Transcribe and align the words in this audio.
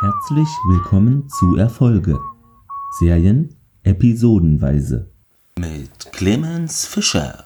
Herzlich 0.00 0.48
willkommen 0.68 1.28
zu 1.28 1.56
Erfolge. 1.56 2.18
Serien 2.98 3.56
episodenweise. 3.82 5.10
Mit 5.58 6.12
Clemens 6.12 6.86
Fischer. 6.86 7.44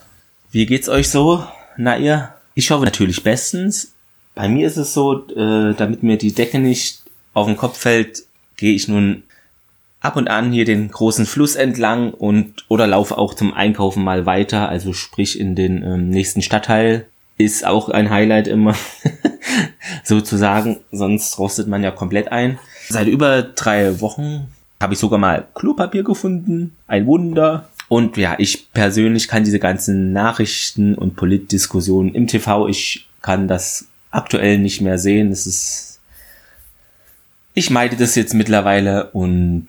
Wie 0.50 0.66
geht's 0.66 0.88
euch 0.88 1.08
so? 1.08 1.44
Na 1.76 1.96
ihr? 1.96 2.34
Ich 2.54 2.70
hoffe 2.70 2.84
natürlich 2.84 3.22
bestens. 3.22 3.94
Bei 4.34 4.48
mir 4.48 4.66
ist 4.66 4.76
es 4.76 4.92
so, 4.92 5.26
äh, 5.28 5.74
damit 5.74 6.02
mir 6.02 6.18
die 6.18 6.32
Decke 6.32 6.58
nicht 6.58 7.02
auf 7.34 7.46
den 7.46 7.56
Kopf 7.56 7.78
fällt, 7.78 8.24
gehe 8.56 8.74
ich 8.74 8.88
nun 8.88 9.22
ab 10.00 10.16
und 10.16 10.28
an 10.28 10.52
hier 10.52 10.64
den 10.64 10.90
großen 10.90 11.26
Fluss 11.26 11.54
entlang 11.54 12.12
und 12.12 12.64
oder 12.68 12.86
laufe 12.86 13.16
auch 13.16 13.34
zum 13.34 13.54
Einkaufen 13.54 14.04
mal 14.04 14.26
weiter, 14.26 14.68
also 14.68 14.92
sprich 14.92 15.38
in 15.38 15.54
den 15.54 15.82
ähm, 15.82 16.10
nächsten 16.10 16.42
Stadtteil. 16.42 17.06
Ist 17.42 17.66
auch 17.66 17.88
ein 17.88 18.10
Highlight 18.10 18.46
immer, 18.46 18.76
sozusagen, 20.04 20.78
sonst 20.92 21.38
rostet 21.38 21.66
man 21.66 21.82
ja 21.82 21.90
komplett 21.90 22.30
ein. 22.30 22.58
Seit 22.88 23.08
über 23.08 23.42
drei 23.42 24.00
Wochen 24.00 24.48
habe 24.80 24.94
ich 24.94 25.00
sogar 25.00 25.18
mal 25.18 25.46
Klopapier 25.54 26.04
gefunden, 26.04 26.76
ein 26.86 27.06
Wunder. 27.06 27.68
Und 27.88 28.16
ja, 28.16 28.36
ich 28.38 28.72
persönlich 28.72 29.28
kann 29.28 29.44
diese 29.44 29.58
ganzen 29.58 30.12
Nachrichten 30.12 30.94
und 30.94 31.16
Politdiskussionen 31.16 32.14
im 32.14 32.26
TV, 32.26 32.68
ich 32.68 33.08
kann 33.22 33.48
das 33.48 33.86
aktuell 34.10 34.58
nicht 34.58 34.80
mehr 34.80 34.98
sehen. 34.98 35.32
Es 35.32 35.46
ist, 35.46 36.00
ich 37.54 37.70
meide 37.70 37.96
das 37.96 38.14
jetzt 38.14 38.34
mittlerweile 38.34 39.10
und 39.10 39.68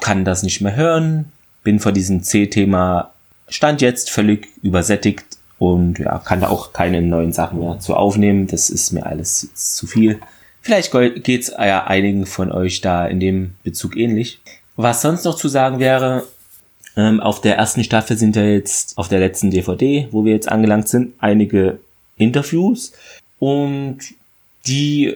kann 0.00 0.24
das 0.24 0.42
nicht 0.42 0.60
mehr 0.60 0.76
hören. 0.76 1.32
Bin 1.62 1.80
vor 1.80 1.92
diesem 1.92 2.22
C-Thema 2.22 3.12
Stand 3.48 3.80
jetzt 3.80 4.10
völlig 4.10 4.48
übersättigt 4.62 5.24
und 5.58 5.98
ja, 5.98 6.18
kann 6.18 6.40
da 6.40 6.48
auch 6.48 6.72
keine 6.72 7.02
neuen 7.02 7.32
Sachen 7.32 7.60
mehr 7.60 7.80
zu 7.80 7.94
aufnehmen. 7.94 8.46
Das 8.46 8.70
ist 8.70 8.92
mir 8.92 9.06
alles 9.06 9.48
zu 9.54 9.86
viel. 9.86 10.20
Vielleicht 10.60 10.92
geht's 11.24 11.48
ja 11.48 11.84
einigen 11.84 12.26
von 12.26 12.52
euch 12.52 12.80
da 12.80 13.06
in 13.06 13.20
dem 13.20 13.52
Bezug 13.64 13.96
ähnlich. 13.96 14.40
Was 14.76 15.02
sonst 15.02 15.24
noch 15.24 15.36
zu 15.36 15.48
sagen 15.48 15.78
wäre, 15.78 16.24
ähm, 16.96 17.20
auf 17.20 17.40
der 17.40 17.56
ersten 17.56 17.84
Staffel 17.84 18.16
sind 18.16 18.36
ja 18.36 18.44
jetzt 18.44 18.98
auf 18.98 19.08
der 19.08 19.18
letzten 19.18 19.50
DVD, 19.50 20.08
wo 20.10 20.24
wir 20.24 20.32
jetzt 20.32 20.48
angelangt 20.48 20.88
sind, 20.88 21.14
einige 21.18 21.78
Interviews 22.16 22.92
und 23.38 23.98
die 24.66 25.14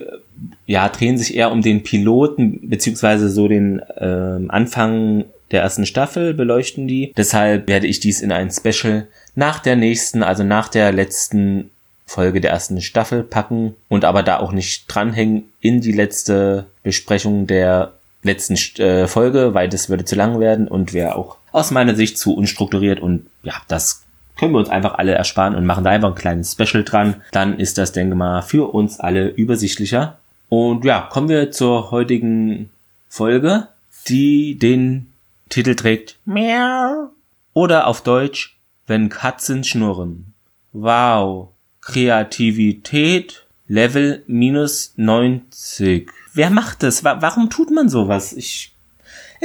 ja 0.65 0.89
drehen 0.89 1.17
sich 1.17 1.35
eher 1.35 1.51
um 1.51 1.61
den 1.61 1.83
Piloten 1.83 2.69
beziehungsweise 2.69 3.29
so 3.29 3.47
den 3.47 3.81
ähm, 3.97 4.49
Anfang 4.49 5.25
der 5.53 5.61
ersten 5.61 5.85
Staffel 5.85 6.33
beleuchten 6.33 6.87
die. 6.87 7.13
Deshalb 7.15 7.67
werde 7.67 7.87
ich 7.87 7.99
dies 8.01 8.21
in 8.21 8.31
ein 8.31 8.51
Special 8.51 9.07
nach 9.35 9.59
der 9.59 9.77
nächsten, 9.77 10.23
also 10.23 10.43
nach 10.43 10.67
der 10.67 10.91
letzten 10.91 11.69
Folge 12.05 12.41
der 12.41 12.51
ersten 12.51 12.81
Staffel 12.81 13.23
packen 13.23 13.75
und 13.87 14.03
aber 14.03 14.23
da 14.23 14.39
auch 14.39 14.51
nicht 14.51 14.85
dranhängen 14.87 15.45
in 15.61 15.79
die 15.79 15.93
letzte 15.93 16.65
Besprechung 16.83 17.47
der 17.47 17.93
letzten 18.23 18.55
äh, 18.81 19.07
Folge, 19.07 19.53
weil 19.53 19.69
das 19.69 19.89
würde 19.89 20.05
zu 20.05 20.15
lang 20.15 20.39
werden 20.39 20.67
und 20.67 20.93
wäre 20.93 21.15
auch 21.15 21.37
aus 21.51 21.71
meiner 21.71 21.95
Sicht 21.95 22.17
zu 22.17 22.35
unstrukturiert 22.35 22.99
und 22.99 23.27
ja, 23.43 23.53
das 23.67 24.03
können 24.37 24.53
wir 24.53 24.59
uns 24.59 24.69
einfach 24.69 24.95
alle 24.95 25.13
ersparen 25.13 25.55
und 25.55 25.65
machen 25.65 25.83
da 25.83 25.91
einfach 25.91 26.09
ein 26.09 26.15
kleines 26.15 26.53
Special 26.53 26.83
dran. 26.83 27.21
Dann 27.31 27.59
ist 27.59 27.77
das, 27.77 27.91
denke 27.91 28.15
mal, 28.15 28.41
für 28.41 28.73
uns 28.73 28.99
alle 28.99 29.27
übersichtlicher. 29.27 30.17
Und 30.49 30.83
ja, 30.85 31.07
kommen 31.11 31.29
wir 31.29 31.51
zur 31.51 31.91
heutigen 31.91 32.69
Folge, 33.09 33.67
die 34.07 34.57
den 34.57 35.12
Titel 35.49 35.75
trägt 35.75 36.19
Miau. 36.25 37.09
Oder 37.53 37.87
auf 37.87 38.01
Deutsch, 38.01 38.59
wenn 38.87 39.09
Katzen 39.09 39.63
schnurren. 39.63 40.33
Wow. 40.71 41.49
Kreativität 41.81 43.45
Level 43.67 44.23
minus 44.27 44.93
90. 44.97 46.09
Wer 46.33 46.49
macht 46.49 46.83
das? 46.83 47.03
Warum 47.03 47.49
tut 47.49 47.71
man 47.71 47.89
sowas? 47.89 48.33
Ich 48.33 48.73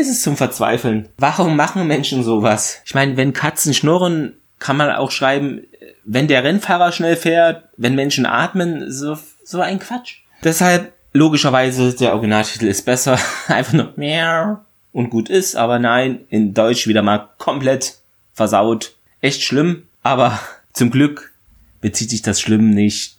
es 0.00 0.08
ist 0.08 0.22
zum 0.22 0.36
Verzweifeln. 0.36 1.08
Warum 1.18 1.56
machen 1.56 1.86
Menschen 1.88 2.22
sowas? 2.22 2.80
Ich 2.84 2.94
meine, 2.94 3.16
wenn 3.16 3.32
Katzen 3.32 3.74
schnurren, 3.74 4.34
kann 4.60 4.76
man 4.76 4.92
auch 4.92 5.10
schreiben, 5.10 5.62
wenn 6.04 6.28
der 6.28 6.44
Rennfahrer 6.44 6.92
schnell 6.92 7.16
fährt, 7.16 7.64
wenn 7.76 7.96
Menschen 7.96 8.24
atmen, 8.24 8.92
so, 8.92 9.18
so 9.42 9.60
ein 9.60 9.80
Quatsch. 9.80 10.18
Deshalb, 10.44 10.92
logischerweise, 11.12 11.94
der 11.94 12.12
Originaltitel 12.12 12.66
ist 12.66 12.84
besser. 12.84 13.18
Einfach 13.48 13.72
nur 13.72 13.92
mehr 13.96 14.64
und 14.92 15.10
gut 15.10 15.28
ist, 15.28 15.56
aber 15.56 15.78
nein, 15.78 16.20
in 16.30 16.54
Deutsch 16.54 16.86
wieder 16.86 17.02
mal 17.02 17.28
komplett 17.38 17.98
versaut. 18.32 18.94
Echt 19.20 19.42
schlimm, 19.42 19.84
aber 20.02 20.38
zum 20.72 20.90
Glück 20.90 21.32
bezieht 21.80 22.10
sich 22.10 22.22
das 22.22 22.40
Schlimm 22.40 22.70
nicht 22.70 23.16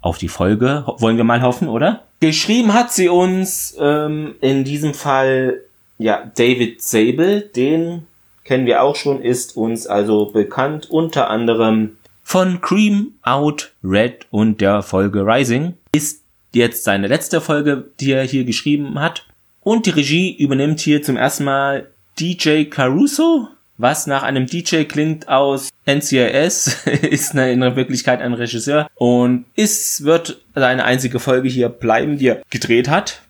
auf 0.00 0.18
die 0.18 0.28
Folge, 0.28 0.84
wollen 0.98 1.16
wir 1.16 1.24
mal 1.24 1.42
hoffen, 1.42 1.68
oder? 1.68 2.04
Geschrieben 2.20 2.72
hat 2.72 2.92
sie 2.92 3.08
uns 3.08 3.76
ähm, 3.78 4.34
in 4.40 4.64
diesem 4.64 4.94
Fall 4.94 5.60
ja 5.98 6.30
David 6.36 6.82
Sable, 6.82 7.40
den 7.42 8.06
kennen 8.44 8.66
wir 8.66 8.82
auch 8.82 8.96
schon, 8.96 9.20
ist 9.20 9.56
uns 9.56 9.86
also 9.86 10.26
bekannt 10.26 10.90
unter 10.90 11.28
anderem 11.28 11.98
von 12.22 12.60
Cream 12.60 13.14
Out 13.22 13.72
Red 13.82 14.26
und 14.30 14.60
der 14.60 14.82
Folge 14.82 15.24
Rising. 15.24 15.74
Ist 15.92 16.22
jetzt 16.52 16.84
seine 16.84 17.08
letzte 17.08 17.40
Folge, 17.40 17.90
die 18.00 18.12
er 18.12 18.24
hier 18.24 18.44
geschrieben 18.44 19.00
hat. 19.00 19.26
Und 19.68 19.84
die 19.84 19.90
Regie 19.90 20.34
übernimmt 20.34 20.80
hier 20.80 21.02
zum 21.02 21.18
ersten 21.18 21.44
Mal 21.44 21.90
DJ 22.18 22.64
Caruso, 22.64 23.48
was 23.76 24.06
nach 24.06 24.22
einem 24.22 24.46
DJ 24.46 24.84
klingt 24.84 25.28
aus 25.28 25.68
NCIS, 25.84 26.86
ist 27.02 27.34
in 27.34 27.60
Wirklichkeit 27.60 28.22
ein 28.22 28.32
Regisseur 28.32 28.88
und 28.94 29.44
es 29.56 30.04
wird 30.04 30.40
seine 30.54 30.86
einzige 30.86 31.20
Folge 31.20 31.50
hier 31.50 31.68
bleiben, 31.68 32.16
die 32.16 32.28
er 32.28 32.42
gedreht 32.48 32.88
hat. 32.88 33.20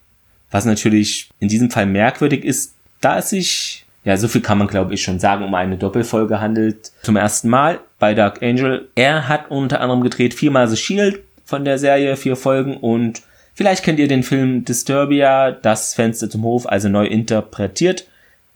Was 0.53 0.65
natürlich 0.65 1.29
in 1.41 1.49
diesem 1.49 1.73
Fall 1.73 1.87
merkwürdig 1.87 2.45
ist, 2.45 2.77
da 3.01 3.19
es 3.19 3.31
sich 3.31 3.85
ja, 4.05 4.17
so 4.17 4.29
viel 4.29 4.41
kann 4.41 4.59
man 4.59 4.69
glaube 4.69 4.95
ich 4.95 5.03
schon 5.03 5.19
sagen, 5.19 5.45
um 5.45 5.57
eine 5.57 5.77
Doppelfolge 5.77 6.41
handelt. 6.41 6.93
Zum 7.03 7.17
ersten 7.17 7.49
Mal 7.49 7.81
bei 7.99 8.15
Dark 8.15 8.45
Angel. 8.45 8.87
Er 8.95 9.27
hat 9.27 9.51
unter 9.51 9.81
anderem 9.81 10.05
gedreht 10.05 10.35
viermal 10.35 10.69
The 10.69 10.77
Shield 10.77 11.21
von 11.45 11.65
der 11.65 11.79
Serie, 11.81 12.15
vier 12.15 12.37
Folgen 12.37 12.77
und 12.77 13.23
vielleicht 13.59 13.85
kennt 13.85 13.99
ihr 13.99 14.07
den 14.07 14.23
Film 14.23 14.65
Disturbia, 14.65 15.51
das 15.51 15.93
Fenster 15.93 16.31
zum 16.31 16.45
Hof, 16.45 16.67
also 16.69 16.89
neu 16.89 17.07
interpretiert. 17.07 18.07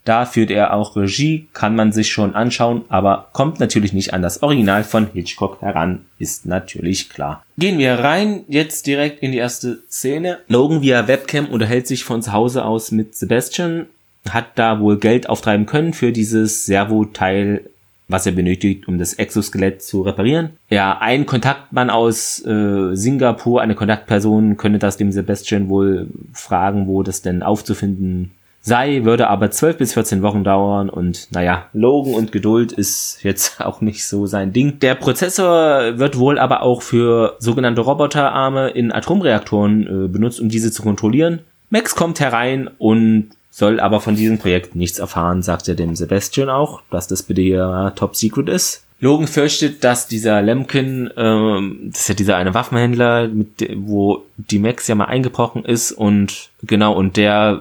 Da 0.04 0.26
führt 0.26 0.50
er 0.50 0.74
auch 0.74 0.96
Regie, 0.96 1.48
kann 1.52 1.76
man 1.76 1.92
sich 1.92 2.10
schon 2.10 2.34
anschauen, 2.34 2.84
aber 2.88 3.28
kommt 3.32 3.60
natürlich 3.60 3.92
nicht 3.92 4.14
an 4.14 4.22
das 4.22 4.42
Original 4.42 4.84
von 4.84 5.08
Hitchcock 5.12 5.60
heran, 5.60 6.06
ist 6.18 6.46
natürlich 6.46 7.10
klar. 7.10 7.44
Gehen 7.58 7.78
wir 7.78 7.94
rein, 7.94 8.44
jetzt 8.48 8.86
direkt 8.86 9.22
in 9.22 9.32
die 9.32 9.38
erste 9.38 9.82
Szene. 9.88 10.38
Logan 10.48 10.82
via 10.82 11.06
Webcam 11.06 11.46
unterhält 11.46 11.86
sich 11.86 12.04
von 12.04 12.22
zu 12.22 12.32
Hause 12.32 12.64
aus 12.64 12.90
mit 12.92 13.14
Sebastian 13.14 13.86
hat 14.30 14.50
da 14.54 14.78
wohl 14.80 14.98
Geld 14.98 15.28
auftreiben 15.28 15.66
können 15.66 15.92
für 15.92 16.12
dieses 16.12 16.64
Servo-Teil, 16.66 17.62
was 18.12 18.26
er 18.26 18.32
benötigt, 18.32 18.86
um 18.86 18.98
das 18.98 19.14
Exoskelett 19.14 19.82
zu 19.82 20.02
reparieren. 20.02 20.50
Ja, 20.68 20.98
ein 20.98 21.26
Kontaktmann 21.26 21.90
aus 21.90 22.44
äh, 22.44 22.94
Singapur, 22.94 23.60
eine 23.60 23.74
Kontaktperson, 23.74 24.56
könnte 24.56 24.78
das 24.78 24.96
dem 24.96 25.10
Sebastian 25.10 25.68
wohl 25.68 26.08
fragen, 26.32 26.86
wo 26.86 27.02
das 27.02 27.22
denn 27.22 27.42
aufzufinden 27.42 28.32
sei, 28.62 29.04
würde 29.04 29.28
aber 29.28 29.50
12 29.50 29.76
bis 29.76 29.94
14 29.94 30.22
Wochen 30.22 30.44
dauern 30.44 30.88
und 30.88 31.28
naja, 31.32 31.66
Logan 31.72 32.14
und 32.14 32.32
Geduld 32.32 32.72
ist 32.72 33.18
jetzt 33.22 33.60
auch 33.64 33.80
nicht 33.80 34.06
so 34.06 34.26
sein 34.26 34.52
Ding. 34.52 34.78
Der 34.78 34.94
Prozessor 34.94 35.98
wird 35.98 36.18
wohl 36.18 36.38
aber 36.38 36.62
auch 36.62 36.80
für 36.80 37.36
sogenannte 37.40 37.82
Roboterarme 37.82 38.70
in 38.70 38.92
Atomreaktoren 38.92 39.82
äh, 40.04 40.08
benutzt, 40.08 40.40
um 40.40 40.48
diese 40.48 40.70
zu 40.70 40.82
kontrollieren. 40.82 41.40
Max 41.70 41.94
kommt 41.94 42.20
herein 42.20 42.70
und 42.78 43.30
soll 43.52 43.80
aber 43.80 44.00
von 44.00 44.16
diesem 44.16 44.38
Projekt 44.38 44.74
nichts 44.74 44.98
erfahren, 44.98 45.42
sagt 45.42 45.68
er 45.68 45.74
dem 45.74 45.94
Sebastian 45.94 46.48
auch, 46.48 46.80
dass 46.90 47.06
das 47.06 47.22
bitte 47.22 47.42
hier 47.42 47.92
top 47.94 48.16
secret 48.16 48.48
ist. 48.48 48.82
Logan 48.98 49.26
fürchtet, 49.26 49.84
dass 49.84 50.06
dieser 50.06 50.40
Lemkin, 50.40 51.10
ähm, 51.16 51.90
das 51.92 52.02
ist 52.02 52.08
ja 52.08 52.14
dieser 52.14 52.36
eine 52.36 52.54
Waffenhändler, 52.54 53.28
mit, 53.28 53.68
wo 53.76 54.24
die 54.36 54.58
Max 54.58 54.88
ja 54.88 54.94
mal 54.94 55.06
eingebrochen 55.06 55.64
ist 55.64 55.92
und 55.92 56.50
genau, 56.62 56.94
und 56.94 57.16
der 57.16 57.60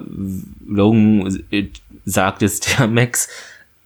Logan 0.66 1.44
äh, 1.50 1.66
sagt 2.06 2.42
jetzt 2.42 2.78
der 2.78 2.86
Max, 2.88 3.28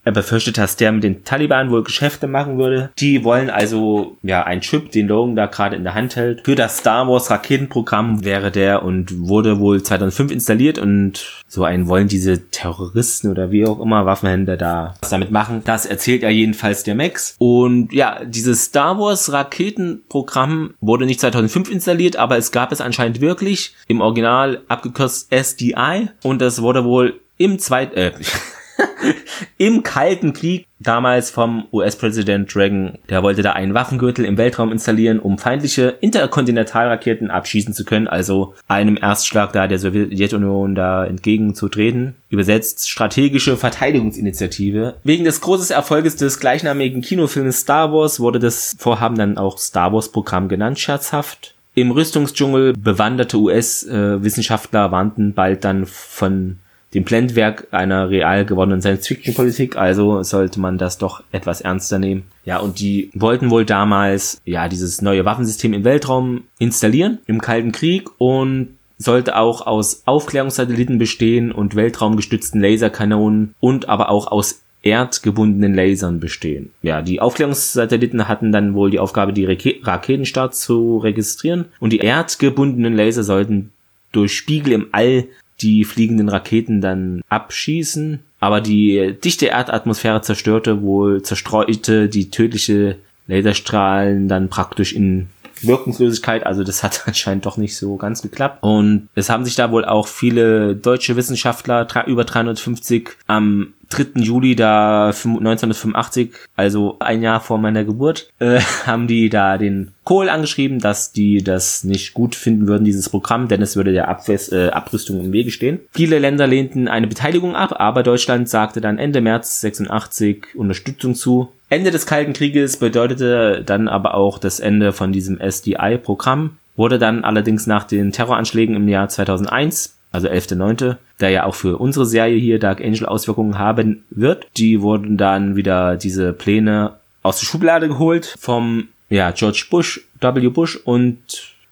er 0.06 0.12
befürchtet, 0.12 0.56
dass 0.56 0.76
der 0.76 0.92
mit 0.92 1.02
den 1.02 1.24
Taliban 1.24 1.70
wohl 1.70 1.82
Geschäfte 1.82 2.28
machen 2.28 2.58
würde. 2.58 2.90
Die 2.96 3.24
wollen 3.24 3.50
also 3.50 4.16
ja 4.22 4.44
ein 4.44 4.60
Chip, 4.60 4.92
den 4.92 5.08
Logan 5.08 5.34
da 5.34 5.46
gerade 5.46 5.74
in 5.74 5.82
der 5.82 5.94
Hand 5.94 6.14
hält. 6.14 6.42
Für 6.44 6.54
das 6.54 6.78
Star 6.78 7.08
Wars 7.08 7.28
Raketenprogramm 7.28 8.24
wäre 8.24 8.52
der 8.52 8.84
und 8.84 9.28
wurde 9.28 9.58
wohl 9.58 9.82
2005 9.82 10.30
installiert 10.30 10.78
und 10.78 11.42
so 11.48 11.64
einen 11.64 11.88
wollen 11.88 12.06
diese 12.06 12.50
Terroristen 12.50 13.32
oder 13.32 13.50
wie 13.50 13.66
auch 13.66 13.80
immer 13.80 14.06
Waffenhändler 14.06 14.56
da 14.56 14.94
was 15.00 15.10
damit 15.10 15.32
machen. 15.32 15.62
Das 15.64 15.86
erzählt 15.86 16.22
ja 16.22 16.30
jedenfalls 16.30 16.84
der 16.84 16.94
Max. 16.94 17.34
Und 17.38 17.92
ja, 17.92 18.24
dieses 18.24 18.66
Star 18.66 19.00
Wars 19.00 19.32
Raketenprogramm 19.32 20.74
wurde 20.80 21.06
nicht 21.06 21.18
2005 21.18 21.68
installiert, 21.68 22.14
aber 22.14 22.36
es 22.38 22.52
gab 22.52 22.70
es 22.70 22.80
anscheinend 22.80 23.20
wirklich 23.20 23.74
im 23.88 24.00
Original 24.00 24.62
abgekürzt 24.68 25.32
SDI 25.32 26.10
und 26.22 26.40
das 26.40 26.62
wurde 26.62 26.84
wohl 26.84 27.18
im 27.38 27.58
zweiten 27.58 27.96
äh, 27.96 28.12
im 29.58 29.82
Kalten 29.82 30.32
Krieg, 30.32 30.66
damals 30.78 31.30
vom 31.30 31.66
US-Präsident 31.72 32.54
Reagan, 32.54 32.98
der 33.08 33.22
wollte 33.22 33.42
da 33.42 33.52
einen 33.52 33.74
Waffengürtel 33.74 34.24
im 34.24 34.36
Weltraum 34.36 34.72
installieren, 34.72 35.18
um 35.18 35.38
feindliche 35.38 35.96
Interkontinentalraketen 36.00 37.30
abschießen 37.30 37.74
zu 37.74 37.84
können, 37.84 38.08
also 38.08 38.54
einem 38.68 38.96
Erstschlag 38.96 39.52
da 39.52 39.66
der 39.66 39.78
Sowjetunion 39.78 40.74
da 40.74 41.04
entgegenzutreten. 41.04 42.16
Übersetzt 42.28 42.88
strategische 42.88 43.56
Verteidigungsinitiative. 43.56 44.96
Wegen 45.04 45.24
des 45.24 45.40
großen 45.40 45.74
Erfolges 45.74 46.16
des 46.16 46.40
gleichnamigen 46.40 47.02
Kinofilms 47.02 47.60
Star 47.60 47.92
Wars 47.92 48.20
wurde 48.20 48.38
das 48.38 48.76
Vorhaben 48.78 49.16
dann 49.16 49.38
auch 49.38 49.58
Star 49.58 49.92
Wars 49.92 50.10
Programm 50.10 50.48
genannt, 50.48 50.78
scherzhaft. 50.78 51.54
Im 51.74 51.90
Rüstungsdschungel 51.90 52.72
bewanderte 52.72 53.36
US-Wissenschaftler 53.36 54.92
warnten 54.92 55.34
bald 55.34 55.62
dann 55.62 55.84
von 55.84 56.58
dem 56.94 57.04
Blendwerk 57.04 57.68
einer 57.72 58.10
real 58.10 58.44
gewordenen 58.44 58.80
Science-Fiction-Politik, 58.80 59.76
also 59.76 60.22
sollte 60.22 60.60
man 60.60 60.78
das 60.78 60.98
doch 60.98 61.22
etwas 61.32 61.60
ernster 61.60 61.98
nehmen. 61.98 62.24
Ja, 62.44 62.58
und 62.58 62.80
die 62.80 63.10
wollten 63.14 63.50
wohl 63.50 63.64
damals, 63.64 64.40
ja, 64.44 64.68
dieses 64.68 65.02
neue 65.02 65.24
Waffensystem 65.24 65.74
im 65.74 65.84
Weltraum 65.84 66.44
installieren, 66.58 67.18
im 67.26 67.40
Kalten 67.40 67.72
Krieg 67.72 68.08
und 68.18 68.76
sollte 68.98 69.36
auch 69.36 69.66
aus 69.66 70.02
Aufklärungssatelliten 70.06 70.98
bestehen 70.98 71.52
und 71.52 71.76
weltraumgestützten 71.76 72.60
Laserkanonen 72.60 73.54
und 73.60 73.88
aber 73.88 74.08
auch 74.08 74.28
aus 74.28 74.62
erdgebundenen 74.82 75.74
Lasern 75.74 76.20
bestehen. 76.20 76.70
Ja, 76.80 77.02
die 77.02 77.20
Aufklärungssatelliten 77.20 78.28
hatten 78.28 78.52
dann 78.52 78.74
wohl 78.74 78.90
die 78.90 79.00
Aufgabe, 79.00 79.32
die 79.32 79.44
Raketenstarts 79.44 80.60
zu 80.60 80.98
registrieren 80.98 81.66
und 81.80 81.92
die 81.92 81.98
erdgebundenen 81.98 82.94
Laser 82.94 83.24
sollten 83.24 83.72
durch 84.12 84.34
Spiegel 84.34 84.72
im 84.72 84.86
All 84.92 85.26
die 85.60 85.84
fliegenden 85.84 86.28
Raketen 86.28 86.80
dann 86.80 87.22
abschießen. 87.28 88.20
Aber 88.40 88.60
die 88.60 89.16
dichte 89.24 89.46
Erdatmosphäre 89.46 90.20
zerstörte 90.22 90.82
wohl, 90.82 91.22
zerstreute 91.22 92.08
die 92.08 92.30
tödliche 92.30 92.96
Laserstrahlen 93.26 94.28
dann 94.28 94.48
praktisch 94.48 94.92
in 94.92 95.28
Wirkungslosigkeit. 95.62 96.44
Also 96.46 96.64
das 96.64 96.82
hat 96.82 97.02
anscheinend 97.06 97.46
doch 97.46 97.56
nicht 97.56 97.76
so 97.76 97.96
ganz 97.96 98.22
geklappt. 98.22 98.62
Und 98.62 99.08
es 99.14 99.30
haben 99.30 99.44
sich 99.44 99.54
da 99.54 99.70
wohl 99.70 99.84
auch 99.84 100.06
viele 100.06 100.76
deutsche 100.76 101.16
Wissenschaftler, 101.16 101.86
über 102.06 102.24
350, 102.24 103.10
am 103.26 103.72
3. 103.88 104.20
Juli 104.22 104.56
da 104.56 105.06
1985, 105.08 106.32
also 106.56 106.96
ein 107.00 107.22
Jahr 107.22 107.40
vor 107.40 107.58
meiner 107.58 107.84
Geburt, 107.84 108.30
äh, 108.38 108.60
haben 108.86 109.06
die 109.06 109.28
da 109.28 109.58
den 109.58 109.92
Kohl 110.04 110.28
angeschrieben, 110.28 110.78
dass 110.78 111.12
die 111.12 111.42
das 111.42 111.82
nicht 111.84 112.14
gut 112.14 112.34
finden 112.34 112.68
würden, 112.68 112.84
dieses 112.84 113.08
Programm, 113.08 113.48
denn 113.48 113.62
es 113.62 113.76
würde 113.76 113.92
der 113.92 114.08
Abwes 114.08 114.52
äh, 114.52 114.68
Abrüstung 114.68 115.20
im 115.20 115.32
Wege 115.32 115.50
stehen. 115.50 115.80
Viele 115.92 116.18
Länder 116.18 116.46
lehnten 116.46 116.88
eine 116.88 117.08
Beteiligung 117.08 117.56
ab, 117.56 117.74
aber 117.78 118.02
Deutschland 118.02 118.48
sagte 118.48 118.80
dann 118.80 118.98
Ende 118.98 119.20
März 119.20 119.60
86 119.60 120.54
Unterstützung 120.54 121.14
zu. 121.14 121.50
Ende 121.68 121.90
des 121.90 122.06
Kalten 122.06 122.32
Krieges 122.32 122.76
bedeutete 122.76 123.62
dann 123.66 123.88
aber 123.88 124.14
auch 124.14 124.38
das 124.38 124.60
Ende 124.60 124.92
von 124.92 125.10
diesem 125.10 125.40
SDI-Programm, 125.40 126.58
wurde 126.76 126.98
dann 126.98 127.24
allerdings 127.24 127.66
nach 127.66 127.84
den 127.84 128.12
Terroranschlägen 128.12 128.76
im 128.76 128.88
Jahr 128.88 129.08
2001, 129.08 129.95
also 130.16 130.28
11.9., 130.28 130.96
der 131.20 131.30
ja 131.30 131.44
auch 131.44 131.54
für 131.54 131.78
unsere 131.78 132.06
Serie 132.06 132.38
hier 132.38 132.58
Dark 132.58 132.80
Angel 132.80 133.06
Auswirkungen 133.06 133.58
haben 133.58 134.04
wird, 134.10 134.46
die 134.56 134.80
wurden 134.80 135.16
dann 135.16 135.56
wieder 135.56 135.96
diese 135.96 136.32
Pläne 136.32 136.94
aus 137.22 137.40
der 137.40 137.46
Schublade 137.46 137.88
geholt 137.88 138.34
vom 138.38 138.88
ja, 139.08 139.30
George 139.30 139.66
Bush, 139.70 140.00
W. 140.20 140.48
Bush 140.48 140.76
und 140.76 141.18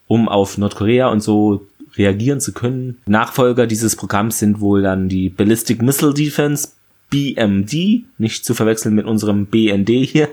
um 0.06 0.28
auf 0.28 0.58
Nordkorea 0.58 1.08
und 1.08 1.20
so 1.20 1.66
reagieren 1.96 2.40
zu 2.40 2.52
können. 2.52 2.98
Nachfolger 3.06 3.66
dieses 3.66 3.96
Programms 3.96 4.38
sind 4.38 4.60
wohl 4.60 4.82
dann 4.82 5.08
die 5.08 5.30
Ballistic 5.30 5.80
Missile 5.80 6.14
Defense, 6.14 6.68
BMD, 7.10 8.04
nicht 8.18 8.44
zu 8.44 8.54
verwechseln 8.54 8.94
mit 8.94 9.06
unserem 9.06 9.46
BND 9.46 9.88
hier. 9.88 10.28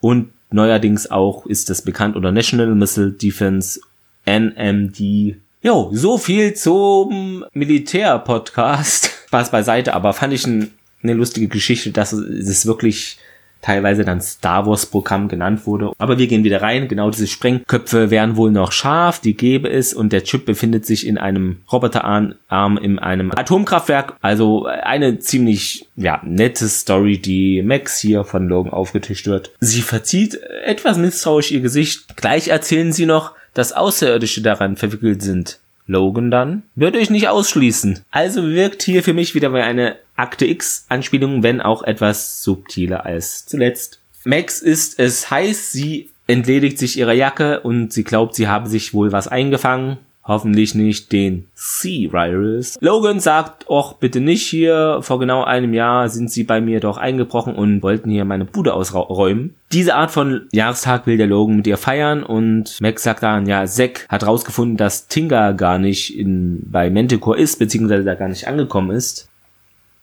Und 0.00 0.28
neuerdings 0.50 1.10
auch 1.10 1.46
ist 1.46 1.70
das 1.70 1.82
bekannt 1.82 2.16
unter 2.16 2.32
National 2.32 2.74
Missile 2.74 3.12
Defense, 3.12 3.80
NMD. 4.26 5.36
Jo, 5.66 5.90
so 5.92 6.16
viel 6.16 6.54
zum 6.54 7.44
Militär-Podcast. 7.52 9.10
Spaß 9.26 9.50
beiseite, 9.50 9.94
aber 9.94 10.12
fand 10.12 10.32
ich 10.32 10.46
ein, 10.46 10.70
eine 11.02 11.14
lustige 11.14 11.48
Geschichte, 11.48 11.90
dass 11.90 12.12
es 12.12 12.66
wirklich 12.66 13.18
teilweise 13.62 14.04
dann 14.04 14.20
Star 14.20 14.64
Wars 14.64 14.86
Programm 14.86 15.26
genannt 15.26 15.66
wurde. 15.66 15.90
Aber 15.98 16.18
wir 16.18 16.28
gehen 16.28 16.44
wieder 16.44 16.62
rein. 16.62 16.86
Genau 16.86 17.10
diese 17.10 17.26
Sprengköpfe 17.26 18.12
wären 18.12 18.36
wohl 18.36 18.52
noch 18.52 18.70
scharf, 18.70 19.18
die 19.18 19.36
gäbe 19.36 19.68
es 19.68 19.92
und 19.92 20.12
der 20.12 20.22
Chip 20.22 20.46
befindet 20.46 20.86
sich 20.86 21.04
in 21.04 21.18
einem 21.18 21.62
Roboterarm 21.72 22.36
in 22.80 23.00
einem 23.00 23.32
Atomkraftwerk. 23.32 24.14
Also 24.20 24.66
eine 24.66 25.18
ziemlich, 25.18 25.88
ja, 25.96 26.22
nette 26.24 26.68
Story, 26.68 27.18
die 27.18 27.62
Max 27.62 27.98
hier 27.98 28.22
von 28.22 28.46
Logan 28.46 28.72
aufgetischt 28.72 29.26
wird. 29.26 29.50
Sie 29.58 29.82
verzieht 29.82 30.38
etwas 30.64 30.96
misstrauisch 30.96 31.50
ihr 31.50 31.60
Gesicht. 31.60 32.16
Gleich 32.16 32.46
erzählen 32.46 32.92
sie 32.92 33.06
noch, 33.06 33.34
dass 33.56 33.72
Außerirdische 33.72 34.42
daran 34.42 34.76
verwickelt 34.76 35.22
sind. 35.22 35.58
Logan 35.86 36.30
dann, 36.30 36.62
würde 36.74 36.98
ich 36.98 37.10
nicht 37.10 37.28
ausschließen. 37.28 38.00
Also 38.10 38.48
wirkt 38.48 38.82
hier 38.82 39.02
für 39.02 39.14
mich 39.14 39.34
wieder 39.34 39.52
eine 39.52 39.96
Akte 40.14 40.44
X 40.44 40.84
Anspielung, 40.88 41.42
wenn 41.42 41.60
auch 41.60 41.82
etwas 41.82 42.42
subtiler 42.42 43.06
als 43.06 43.46
zuletzt. 43.46 44.00
Max 44.24 44.60
ist 44.60 44.98
es 44.98 45.30
heiß, 45.30 45.72
sie 45.72 46.10
entledigt 46.26 46.78
sich 46.78 46.98
ihrer 46.98 47.12
Jacke 47.12 47.60
und 47.60 47.92
sie 47.92 48.04
glaubt, 48.04 48.34
sie 48.34 48.48
habe 48.48 48.68
sich 48.68 48.92
wohl 48.92 49.12
was 49.12 49.28
eingefangen. 49.28 49.96
Hoffentlich 50.26 50.74
nicht 50.74 51.12
den 51.12 51.46
Sea 51.54 52.12
Virus. 52.12 52.76
Logan 52.80 53.20
sagt, 53.20 53.68
och, 53.68 53.94
bitte 53.94 54.20
nicht 54.20 54.42
hier. 54.42 54.98
Vor 55.02 55.18
genau 55.18 55.44
einem 55.44 55.72
Jahr 55.72 56.08
sind 56.08 56.30
sie 56.30 56.44
bei 56.44 56.60
mir 56.60 56.80
doch 56.80 56.96
eingebrochen 56.96 57.54
und 57.54 57.82
wollten 57.82 58.10
hier 58.10 58.24
meine 58.24 58.44
Bude 58.44 58.74
ausräumen. 58.74 59.54
Diese 59.72 59.94
Art 59.94 60.10
von 60.10 60.42
Jahrestag 60.52 61.06
will 61.06 61.16
der 61.16 61.26
Logan 61.26 61.56
mit 61.56 61.66
ihr 61.66 61.76
feiern 61.76 62.22
und 62.22 62.80
Max 62.80 63.02
sagt 63.02 63.22
dann, 63.22 63.46
ja, 63.46 63.66
Zack 63.66 64.06
hat 64.08 64.26
rausgefunden, 64.26 64.76
dass 64.76 65.08
Tinga 65.08 65.52
gar 65.52 65.78
nicht 65.78 66.16
in, 66.16 66.62
bei 66.70 66.90
Manticore 66.90 67.38
ist, 67.38 67.58
beziehungsweise 67.58 68.04
da 68.04 68.14
gar 68.14 68.28
nicht 68.28 68.48
angekommen 68.48 68.90
ist. 68.90 69.28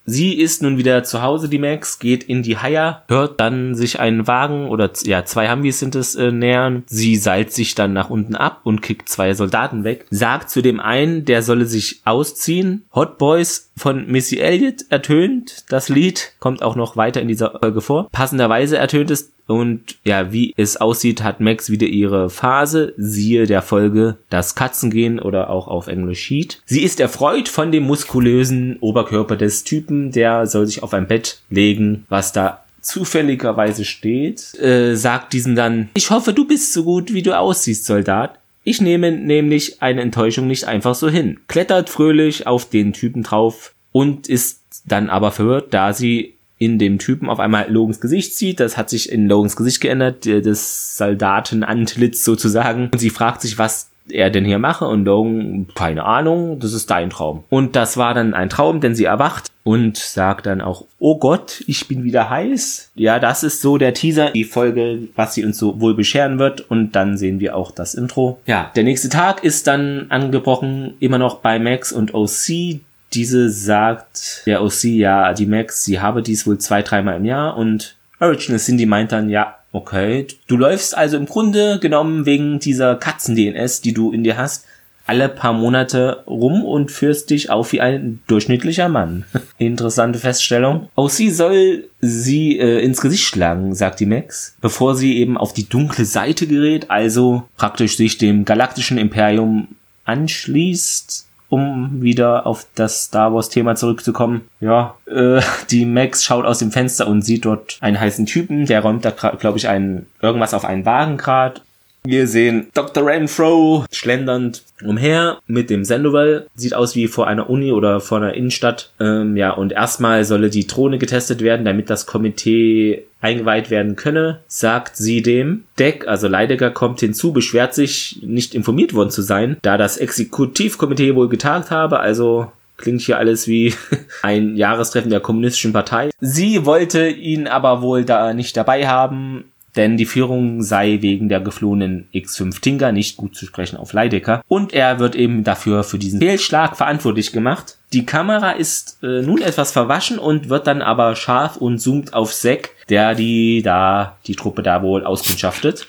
Sie 0.06 0.34
ist 0.34 0.62
nun 0.62 0.78
wieder 0.78 1.04
zu 1.04 1.22
Hause, 1.22 1.48
die 1.48 1.60
Max, 1.60 2.00
geht 2.00 2.26
in 2.26 2.44
die 2.44 2.58
Haier, 2.58 3.04
hört 3.08 3.40
dann 3.40 3.74
sich 3.74 4.00
einen 4.00 4.28
Wagen 4.28 4.68
oder 4.68 4.92
ja, 5.04 5.24
zwei 5.24 5.50
Humvees 5.50 5.80
sind 5.80 5.96
es 5.96 6.16
äh, 6.16 6.32
nähern. 6.32 6.84
Sie 6.88 7.16
seilt 7.16 7.54
sich 7.54 7.74
dann 7.76 7.94
nach 7.94 8.10
unten 8.10 8.36
ab 8.36 8.62
und 8.64 8.82
kickt 8.82 9.08
zwei 9.08 9.34
Soldaten 9.34 9.84
weg. 9.86 10.06
Sagt 10.10 10.50
zu 10.50 10.62
dem 10.62 10.80
einen, 10.80 11.24
der 11.24 11.42
solle 11.42 11.66
sich 11.66 12.02
ausziehen. 12.04 12.86
Hot 12.94 13.18
Boys 13.18 13.72
von 13.76 14.08
Missy 14.08 14.40
Elliott 14.40 14.86
ertönt. 14.90 15.66
Das 15.70 15.90
Lied 15.90 16.34
kommt 16.40 16.62
auch 16.62 16.76
noch 16.76 16.96
weiter 16.98 17.22
in 17.22 17.28
dieser 17.28 17.60
Folge 17.60 17.82
vor. 17.82 18.10
Passenderweise 18.12 18.78
ertönt 18.78 19.12
es 19.12 19.32
und 19.46 19.98
ja, 20.06 20.32
wie 20.32 20.54
es 20.56 20.78
aussieht, 20.78 21.22
hat 21.22 21.42
Max 21.42 21.70
wieder 21.70 21.88
ihre 21.88 22.30
Phase, 22.30 22.94
siehe 22.98 23.46
der 23.46 23.62
Folge 23.62 24.18
Das 24.30 24.56
Katzengehen 24.56 25.20
oder 25.20 25.50
auch 25.50 25.68
auf 25.68 25.88
Englisch 25.88 26.30
Heat. 26.30 26.62
Sie 26.66 26.82
ist 26.82 27.00
erfreut 27.00 27.50
von 27.50 27.72
dem 27.72 27.84
muskulösen 27.84 28.78
Oberkörper 28.80 29.36
des 29.36 29.64
Typen, 29.66 30.12
der 30.12 30.48
soll 30.48 30.66
sich 30.66 30.82
auf 30.82 30.94
ein 30.94 31.08
Bett 31.08 31.40
legen, 31.50 32.06
was 32.08 32.32
da 32.32 32.64
zufälligerweise 32.82 33.86
steht, 33.86 34.60
äh, 34.60 34.96
sagt 34.96 35.34
diesem 35.34 35.56
dann, 35.56 35.90
ich 35.94 36.10
hoffe, 36.10 36.34
du 36.34 36.46
bist 36.46 36.74
so 36.74 36.84
gut, 36.84 37.14
wie 37.14 37.24
du 37.24 37.38
aussiehst, 37.38 37.86
Soldat. 37.86 38.40
Ich 38.64 38.82
nehme 38.82 39.12
nämlich 39.12 39.82
eine 39.82 40.02
Enttäuschung 40.02 40.48
nicht 40.48 40.66
einfach 40.66 40.96
so 40.96 41.10
hin. 41.10 41.40
Klettert 41.48 41.90
fröhlich 41.90 42.48
auf 42.48 42.70
den 42.70 42.94
Typen 42.94 43.24
drauf 43.24 43.74
und 43.92 44.28
ist 44.28 44.62
dann 44.86 45.10
aber 45.10 45.32
verwirrt, 45.32 45.74
da 45.74 45.94
sie 45.94 46.36
in 46.58 46.80
dem 46.80 46.98
Typen 46.98 47.30
auf 47.30 47.40
einmal 47.40 47.70
Logans 47.70 48.00
Gesicht 48.00 48.36
sieht. 48.36 48.62
Das 48.62 48.78
hat 48.78 48.90
sich 48.90 49.12
in 49.12 49.28
Logans 49.28 49.58
Gesicht 49.58 49.82
geändert, 49.82 50.26
des 50.26 50.98
Soldatenantlitz 50.98 52.24
sozusagen. 52.24 52.90
Und 52.94 53.00
sie 53.00 53.10
fragt 53.10 53.42
sich, 53.42 53.58
was 53.58 53.90
er 54.10 54.30
denn 54.30 54.46
hier 54.46 54.60
mache 54.60 54.86
und 54.86 55.06
Logan, 55.06 55.68
keine 55.76 56.06
Ahnung, 56.06 56.60
das 56.60 56.74
ist 56.74 56.90
dein 56.90 57.10
Traum. 57.10 57.44
Und 57.50 57.76
das 57.76 57.98
war 57.98 58.14
dann 58.14 58.34
ein 58.34 58.50
Traum, 58.50 58.82
denn 58.82 58.96
sie 58.96 59.06
erwacht 59.06 59.52
und 59.64 59.98
sagt 59.98 60.46
dann 60.46 60.62
auch, 60.62 60.86
oh 61.00 61.18
Gott, 61.18 61.64
ich 61.68 61.88
bin 61.88 62.04
wieder 62.04 62.30
heiß. 62.30 62.92
Ja, 62.96 63.20
das 63.20 63.44
ist 63.44 63.62
so 63.62 63.78
der 63.78 63.94
Teaser, 63.94 64.32
die 64.32 64.44
Folge, 64.44 65.08
was 65.16 65.34
sie 65.34 65.46
uns 65.46 65.58
so 65.58 65.80
wohl 65.80 65.96
bescheren 65.96 66.40
wird 66.40 66.62
und 66.62 66.92
dann 66.92 67.18
sehen 67.18 67.40
wir 67.40 67.56
auch 67.56 67.72
das 67.72 67.96
Intro. 67.96 68.40
Ja, 68.46 68.72
der 68.76 68.84
nächste 68.84 69.10
Tag 69.10 69.44
ist 69.44 69.68
dann 69.68 70.08
angebrochen, 70.10 70.96
immer 71.00 71.18
noch 71.18 71.38
bei 71.38 71.60
Max 71.60 71.92
und 71.92 72.14
OC, 72.14 72.82
diese 73.14 73.50
sagt 73.50 74.44
der 74.46 74.64
OC, 74.64 74.84
ja, 74.86 75.34
die 75.34 75.46
Max, 75.46 75.86
sie 75.86 76.00
habe 76.00 76.22
dies 76.22 76.46
wohl 76.48 76.58
zwei, 76.58 76.82
dreimal 76.82 77.18
im 77.18 77.26
Jahr 77.26 77.56
und 77.56 77.96
Original 78.20 78.60
Cindy 78.60 78.86
meint 78.86 79.12
dann, 79.12 79.30
ja, 79.30 79.58
okay, 79.74 80.28
du 80.48 80.56
läufst 80.56 80.96
also 80.96 81.18
im 81.18 81.26
Grunde 81.26 81.80
genommen 81.80 82.26
wegen 82.26 82.60
dieser 82.60 82.96
Katzen-DNS, 82.96 83.82
die 83.82 83.94
du 83.94 84.12
in 84.12 84.24
dir 84.24 84.38
hast, 84.38 84.66
alle 85.06 85.28
paar 85.28 85.52
Monate 85.52 86.24
rum 86.28 86.64
und 86.64 86.90
führst 86.90 87.30
dich 87.30 87.50
auf 87.50 87.74
wie 87.74 87.82
ein 87.82 88.22
durchschnittlicher 88.28 88.88
Mann. 88.88 89.26
Interessante 89.58 90.20
Feststellung. 90.20 90.88
Auch 90.96 91.10
sie 91.10 91.30
soll 91.30 91.90
sie 92.00 92.58
äh, 92.58 92.80
ins 92.80 93.02
Gesicht 93.02 93.26
schlagen, 93.26 93.76
sagt 93.76 94.00
die 94.00 94.06
Max, 94.06 94.56
bevor 94.62 94.96
sie 94.96 95.18
eben 95.18 95.38
auf 95.38 95.52
die 95.52 95.68
dunkle 95.68 96.06
Seite 96.06 96.48
gerät, 96.48 96.90
also 96.90 97.44
praktisch 97.58 97.98
sich 97.98 98.18
dem 98.18 98.46
galaktischen 98.46 98.98
Imperium 98.98 99.70
anschließt 100.06 101.28
um 101.54 102.02
wieder 102.02 102.48
auf 102.48 102.66
das 102.74 103.04
Star 103.04 103.32
Wars 103.32 103.48
Thema 103.50 103.76
zurückzukommen. 103.76 104.42
Ja, 104.60 104.96
äh, 105.06 105.40
die 105.70 105.86
Max 105.86 106.24
schaut 106.24 106.46
aus 106.46 106.58
dem 106.58 106.72
Fenster 106.72 107.08
und 107.08 107.22
sieht 107.22 107.46
dort 107.46 107.78
einen 107.80 108.00
heißen 108.00 108.26
Typen, 108.26 108.66
der 108.66 108.82
räumt 108.82 109.06
da, 109.06 109.12
glaube 109.12 109.60
ich, 109.60 109.68
ein, 109.68 110.08
irgendwas 110.20 110.56
auf 110.56 110.66
einen 110.66 110.84
Wagen 110.88 111.18
grad 111.18 111.62
wir 112.06 112.28
sehen 112.28 112.68
Dr. 112.74 113.06
Renfro 113.06 113.86
schlendernd 113.92 114.64
umher 114.84 115.40
mit 115.48 115.70
dem 115.70 115.86
Sandoval. 115.86 116.48
Sieht 116.56 116.74
aus 116.74 116.96
wie 116.96 117.08
vor 117.08 117.28
einer 117.28 117.50
Uni 117.50 117.72
oder 117.72 118.00
vor 118.02 118.18
einer 118.18 118.34
Innenstadt. 118.34 118.92
Ähm, 119.00 119.38
ja, 119.38 119.52
und 119.52 119.72
erstmal 119.72 120.26
solle 120.26 120.50
die 120.50 120.68
Drohne 120.68 120.98
getestet 120.98 121.42
werden, 121.42 121.66
damit 121.66 121.90
das 121.90 122.06
Komitee 122.06 123.04
eingeweiht 123.22 123.70
werden 123.70 123.96
könne, 123.96 124.40
sagt 124.48 124.98
sie 124.98 125.22
dem. 125.22 125.64
Deck, 125.80 126.08
also 126.08 126.28
Leidecker, 126.28 126.72
kommt 126.72 127.00
hinzu, 127.00 127.32
beschwert 127.32 127.74
sich, 127.74 128.20
nicht 128.22 128.54
informiert 128.54 128.94
worden 128.94 129.12
zu 129.12 129.22
sein, 129.22 129.58
da 129.62 129.78
das 129.78 129.98
Exekutivkomitee 129.98 131.16
wohl 131.16 131.30
getagt 131.30 131.72
habe, 131.72 132.00
also 132.00 132.52
Klingt 132.76 133.02
hier 133.02 133.18
alles 133.18 133.48
wie 133.48 133.74
ein 134.24 134.58
Jahrestreffen 134.58 135.12
der 135.12 135.20
kommunistischen 135.20 135.74
Partei. 135.74 136.10
Sie 136.20 136.66
wollte 136.66 137.08
ihn 137.08 137.48
aber 137.48 137.82
wohl 137.82 138.04
da 138.04 138.34
nicht 138.34 138.58
dabei 138.58 138.88
haben, 138.88 139.46
denn 139.76 139.98
die 139.98 140.06
Führung 140.06 140.62
sei 140.62 141.00
wegen 141.02 141.30
der 141.30 141.40
geflohenen 141.40 142.08
X5 142.14 142.62
Tinker 142.62 142.92
nicht 142.92 143.18
gut 143.18 143.36
zu 143.36 143.46
sprechen 143.46 143.78
auf 143.78 143.94
Leidecker 143.94 144.44
und 144.48 144.74
er 144.74 145.00
wird 145.00 145.16
eben 145.16 145.44
dafür 145.44 145.84
für 145.84 145.98
diesen 145.98 146.20
Fehlschlag 146.20 146.78
verantwortlich 146.78 147.32
gemacht. 147.32 147.78
Die 147.92 148.06
Kamera 148.06 148.52
ist 148.52 148.98
äh, 149.04 149.22
nun 149.22 149.42
etwas 149.42 149.72
verwaschen 149.72 150.18
und 150.20 150.50
wird 150.50 150.68
dann 150.68 150.82
aber 150.82 151.16
scharf 151.16 151.58
und 151.58 151.80
zoomt 151.80 152.14
auf 152.14 152.34
Zack, 152.34 152.72
der 152.90 153.16
die 153.16 153.62
da 153.62 154.18
die 154.26 154.36
Truppe 154.36 154.64
da 154.64 154.82
wohl 154.82 155.06
auskundschaftet 155.06 155.88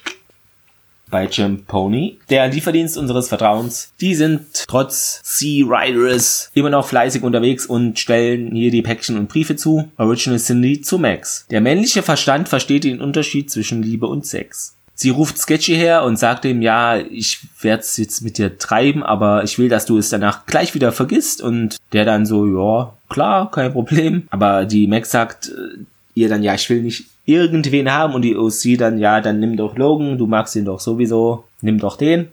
bei 1.14 1.26
Jim 1.26 1.64
Pony, 1.64 2.18
der 2.28 2.49
Lieferdienst 2.49 2.99
unseres 2.99 3.28
Vertrauens. 3.28 3.92
Die 4.00 4.16
sind 4.16 4.64
trotz 4.66 5.21
Sea 5.23 5.64
Riders 5.64 6.50
immer 6.54 6.71
noch 6.71 6.88
fleißig 6.88 7.23
unterwegs 7.23 7.66
und 7.66 8.00
stellen 8.00 8.50
hier 8.50 8.73
die 8.73 8.83
Päckchen 8.83 9.16
und 9.16 9.28
Briefe 9.28 9.54
zu. 9.54 9.88
Original 9.97 10.40
Cindy 10.40 10.80
zu 10.80 10.99
Max. 10.99 11.47
Der 11.52 11.61
männliche 11.61 12.02
Verstand 12.02 12.49
versteht 12.49 12.83
den 12.83 13.00
Unterschied 13.00 13.49
zwischen 13.49 13.80
Liebe 13.80 14.09
und 14.09 14.26
Sex. 14.26 14.75
Sie 14.97 15.11
ruft 15.11 15.38
Sketchy 15.38 15.76
her 15.76 16.02
und 16.02 16.18
sagt 16.18 16.47
ihm, 16.47 16.61
ja, 16.62 16.97
ich 16.97 17.38
werde 17.61 17.83
es 17.85 17.97
jetzt 17.97 18.23
mit 18.23 18.37
dir 18.37 18.59
treiben, 18.59 19.04
aber 19.04 19.44
ich 19.44 19.56
will, 19.56 19.68
dass 19.68 19.87
du 19.87 19.99
es 19.99 20.09
danach 20.09 20.47
gleich 20.47 20.75
wieder 20.75 20.90
vergisst. 20.90 21.40
Und 21.40 21.76
der 21.92 22.04
dann 22.04 22.26
so, 22.26 22.44
ja, 22.44 22.92
klar, 23.09 23.52
kein 23.52 23.73
Problem. 23.73 24.26
Aber 24.30 24.64
die 24.64 24.88
Max 24.88 25.12
sagt 25.12 25.47
äh, 25.47 25.85
ihr 26.14 26.28
dann, 26.28 26.42
ja, 26.42 26.54
ich 26.54 26.68
will 26.71 26.83
nicht 26.83 27.04
irgendwen 27.25 27.90
haben 27.90 28.14
und 28.14 28.23
die 28.23 28.37
OC 28.37 28.78
dann, 28.78 28.99
ja, 28.99 29.21
dann 29.21 29.40
nimm 29.40 29.57
doch 29.57 29.76
Logan, 29.76 30.19
du 30.19 30.26
magst 30.26 30.57
ihn 30.57 30.64
doch 30.64 30.81
sowieso, 30.81 31.45
nimm 31.61 31.78
doch 31.78 31.97
den. 31.97 32.28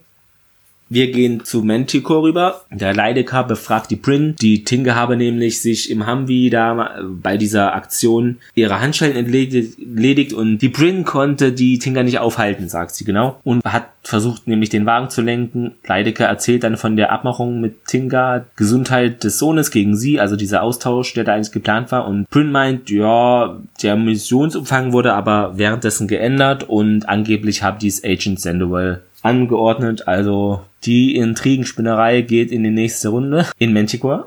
Wir 0.92 1.10
gehen 1.10 1.42
zu 1.42 1.62
Manticore 1.62 2.24
rüber. 2.24 2.60
Der 2.70 2.92
Leidecker 2.92 3.44
befragt 3.44 3.90
die 3.90 3.96
Prin. 3.96 4.36
Die 4.42 4.62
Tinge 4.62 4.94
habe 4.94 5.16
nämlich 5.16 5.62
sich 5.62 5.90
im 5.90 6.06
Humvee 6.06 6.50
da 6.50 7.00
bei 7.02 7.38
dieser 7.38 7.74
Aktion 7.74 8.36
ihre 8.54 8.78
Handschellen 8.78 9.16
entledigt 9.16 10.34
und 10.34 10.58
die 10.58 10.68
Prin 10.68 11.04
konnte 11.04 11.52
die 11.52 11.78
Tinker 11.78 12.02
nicht 12.02 12.18
aufhalten, 12.18 12.68
sagt 12.68 12.94
sie 12.94 13.06
genau. 13.06 13.40
Und 13.42 13.64
hat 13.64 13.86
versucht 14.02 14.46
nämlich 14.46 14.68
den 14.68 14.84
Wagen 14.84 15.08
zu 15.08 15.22
lenken. 15.22 15.72
Leidecker 15.86 16.26
erzählt 16.26 16.64
dann 16.64 16.76
von 16.76 16.96
der 16.96 17.10
Abmachung 17.10 17.62
mit 17.62 17.86
Tinga, 17.86 18.44
Gesundheit 18.56 19.24
des 19.24 19.38
Sohnes 19.38 19.70
gegen 19.70 19.96
sie, 19.96 20.20
also 20.20 20.36
dieser 20.36 20.62
Austausch, 20.62 21.14
der 21.14 21.24
da 21.24 21.32
eigentlich 21.32 21.52
geplant 21.52 21.90
war. 21.90 22.06
Und 22.06 22.28
Prin 22.28 22.52
meint, 22.52 22.90
ja, 22.90 23.58
der 23.82 23.96
Missionsumfang 23.96 24.92
wurde 24.92 25.14
aber 25.14 25.56
währenddessen 25.56 26.06
geändert 26.06 26.68
und 26.68 27.08
angeblich 27.08 27.62
hat 27.62 27.80
dies 27.80 28.04
Agent 28.04 28.40
Sandoval 28.40 29.00
angeordnet. 29.22 30.08
Also 30.08 30.62
die 30.84 31.16
Intrigenspinnerei 31.16 32.22
geht 32.22 32.50
in 32.50 32.64
die 32.64 32.70
nächste 32.70 33.08
Runde 33.08 33.46
in 33.58 33.72
Manticore. 33.72 34.26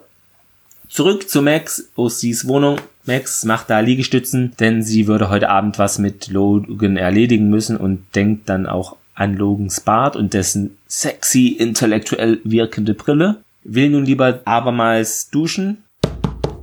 Zurück 0.90 1.30
zu 1.30 1.42
Max, 1.42 1.90
Ossis 1.96 2.48
Wohnung. 2.48 2.80
Max 3.06 3.44
macht 3.44 3.70
da 3.70 3.80
Liegestützen, 3.80 4.54
denn 4.60 4.82
sie 4.82 5.08
würde 5.08 5.30
heute 5.30 5.50
Abend 5.50 5.78
was 5.78 6.00
mit 6.00 6.28
Logan 6.28 6.98
erledigen 6.98 7.50
müssen 7.50 7.78
und 7.78 8.04
denkt 8.16 8.50
dann 8.50 8.66
auch 8.66 8.96
an 9.14 9.36
Logans 9.36 9.82
Bart 9.82 10.16
und 10.16 10.34
dessen 10.34 10.78
sexy, 10.88 11.48
intellektuell 11.48 12.40
wirkende 12.44 12.94
Brille. 12.94 13.38
Will 13.64 13.90
nun 13.90 14.06
lieber 14.06 14.42
abermals 14.46 15.30
duschen. 15.30 15.84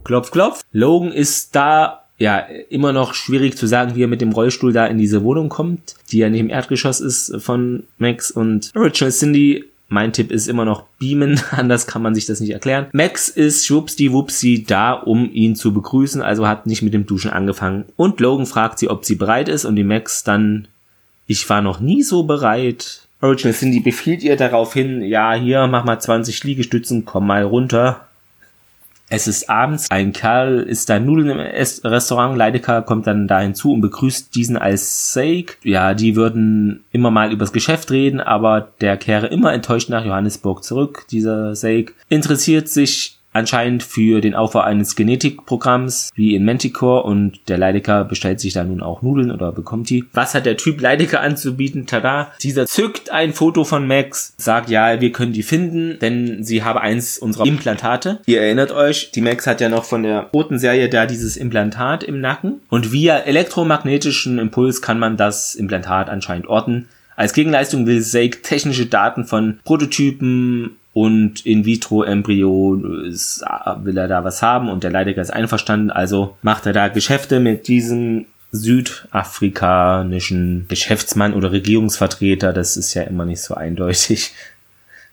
Klopf, 0.04 0.30
klopf. 0.30 0.62
Logan 0.72 1.12
ist 1.12 1.54
da 1.54 2.01
ja, 2.22 2.38
immer 2.70 2.92
noch 2.92 3.14
schwierig 3.14 3.56
zu 3.56 3.66
sagen, 3.66 3.96
wie 3.96 4.04
er 4.04 4.08
mit 4.08 4.20
dem 4.20 4.30
Rollstuhl 4.30 4.72
da 4.72 4.86
in 4.86 4.96
diese 4.96 5.24
Wohnung 5.24 5.48
kommt, 5.48 5.96
die 6.12 6.18
ja 6.18 6.30
nicht 6.30 6.38
im 6.38 6.50
Erdgeschoss 6.50 7.00
ist 7.00 7.34
von 7.42 7.82
Max 7.98 8.30
und 8.30 8.70
Original 8.76 9.10
Cindy. 9.10 9.64
Mein 9.88 10.12
Tipp 10.12 10.30
ist 10.30 10.46
immer 10.46 10.64
noch 10.64 10.84
beamen, 11.00 11.40
anders 11.50 11.88
kann 11.88 12.00
man 12.00 12.14
sich 12.14 12.24
das 12.24 12.38
nicht 12.38 12.52
erklären. 12.52 12.86
Max 12.92 13.28
ist 13.28 13.66
schwuppsdiwupsi 13.66 14.62
da, 14.64 14.92
um 14.92 15.32
ihn 15.32 15.56
zu 15.56 15.74
begrüßen, 15.74 16.22
also 16.22 16.46
hat 16.46 16.68
nicht 16.68 16.82
mit 16.82 16.94
dem 16.94 17.06
Duschen 17.06 17.32
angefangen. 17.32 17.86
Und 17.96 18.20
Logan 18.20 18.46
fragt 18.46 18.78
sie, 18.78 18.88
ob 18.88 19.04
sie 19.04 19.16
bereit 19.16 19.48
ist 19.48 19.64
und 19.64 19.74
die 19.74 19.82
Max 19.82 20.22
dann, 20.22 20.68
ich 21.26 21.50
war 21.50 21.60
noch 21.60 21.80
nie 21.80 22.04
so 22.04 22.22
bereit. 22.22 23.08
Original 23.20 23.52
Cindy 23.52 23.80
befiehlt 23.80 24.22
ihr 24.22 24.36
daraufhin, 24.36 25.02
ja, 25.02 25.34
hier, 25.34 25.66
mach 25.66 25.84
mal 25.84 25.98
20 25.98 26.44
Liegestützen, 26.44 27.04
komm 27.04 27.26
mal 27.26 27.42
runter. 27.42 28.06
Es 29.14 29.26
ist 29.26 29.50
abends, 29.50 29.90
ein 29.90 30.14
Kerl 30.14 30.60
ist 30.60 30.88
da 30.88 30.98
Nudeln 30.98 31.28
im 31.28 31.38
Restaurant, 31.38 32.34
Leidecker 32.34 32.80
kommt 32.80 33.06
dann 33.06 33.28
da 33.28 33.40
hinzu 33.40 33.74
und 33.74 33.82
begrüßt 33.82 34.34
diesen 34.34 34.56
als 34.56 35.12
Sake. 35.12 35.56
Ja, 35.64 35.92
die 35.92 36.16
würden 36.16 36.84
immer 36.92 37.10
mal 37.10 37.30
übers 37.30 37.52
Geschäft 37.52 37.90
reden, 37.90 38.20
aber 38.20 38.72
der 38.80 38.96
kehre 38.96 39.26
immer 39.26 39.52
enttäuscht 39.52 39.90
nach 39.90 40.06
Johannesburg 40.06 40.64
zurück, 40.64 41.04
dieser 41.10 41.54
Sake. 41.54 41.92
Interessiert 42.08 42.70
sich 42.70 43.18
anscheinend 43.32 43.82
für 43.82 44.20
den 44.20 44.34
Aufbau 44.34 44.60
eines 44.60 44.96
Genetikprogramms 44.96 46.10
wie 46.14 46.34
in 46.34 46.44
Manticore 46.44 47.02
und 47.04 47.40
der 47.48 47.58
Leidecker 47.58 48.04
bestellt 48.04 48.40
sich 48.40 48.52
da 48.52 48.64
nun 48.64 48.82
auch 48.82 49.02
Nudeln 49.02 49.30
oder 49.30 49.52
bekommt 49.52 49.90
die. 49.90 50.04
Was 50.12 50.34
hat 50.34 50.46
der 50.46 50.56
Typ 50.56 50.80
Leidecker 50.80 51.20
anzubieten? 51.20 51.86
Tada! 51.86 52.32
Dieser 52.42 52.66
zückt 52.66 53.10
ein 53.10 53.32
Foto 53.32 53.64
von 53.64 53.86
Max, 53.86 54.34
sagt 54.36 54.68
ja, 54.68 55.00
wir 55.00 55.12
können 55.12 55.32
die 55.32 55.42
finden, 55.42 55.98
denn 56.00 56.44
sie 56.44 56.62
habe 56.62 56.80
eins 56.80 57.18
unserer 57.18 57.46
Implantate. 57.46 58.20
Ihr 58.26 58.42
erinnert 58.42 58.72
euch, 58.72 59.10
die 59.12 59.20
Max 59.20 59.46
hat 59.46 59.60
ja 59.60 59.68
noch 59.68 59.84
von 59.84 60.02
der 60.02 60.30
roten 60.34 60.58
Serie 60.58 60.88
da 60.88 61.06
dieses 61.06 61.36
Implantat 61.36 62.04
im 62.04 62.20
Nacken 62.20 62.60
und 62.68 62.92
via 62.92 63.18
elektromagnetischen 63.18 64.38
Impuls 64.38 64.82
kann 64.82 64.98
man 64.98 65.16
das 65.16 65.54
Implantat 65.54 66.08
anscheinend 66.08 66.46
orten. 66.46 66.88
Als 67.16 67.34
Gegenleistung 67.34 67.86
will 67.86 68.00
Sake 68.00 68.42
technische 68.42 68.86
Daten 68.86 69.24
von 69.24 69.60
Prototypen 69.64 70.76
und 70.92 71.46
in 71.46 71.64
vitro 71.64 72.02
Embryo 72.02 72.78
will 72.80 73.96
er 73.96 74.08
da 74.08 74.24
was 74.24 74.42
haben 74.42 74.68
und 74.68 74.82
der 74.84 74.90
Leidecker 74.90 75.22
ist 75.22 75.32
einverstanden, 75.32 75.90
also 75.90 76.36
macht 76.42 76.66
er 76.66 76.72
da 76.72 76.88
Geschäfte 76.88 77.38
mit 77.40 77.68
diesem 77.68 78.26
südafrikanischen 78.50 80.66
Geschäftsmann 80.68 81.32
oder 81.32 81.52
Regierungsvertreter, 81.52 82.52
das 82.52 82.76
ist 82.76 82.92
ja 82.94 83.02
immer 83.02 83.24
nicht 83.24 83.40
so 83.40 83.54
eindeutig. 83.54 84.32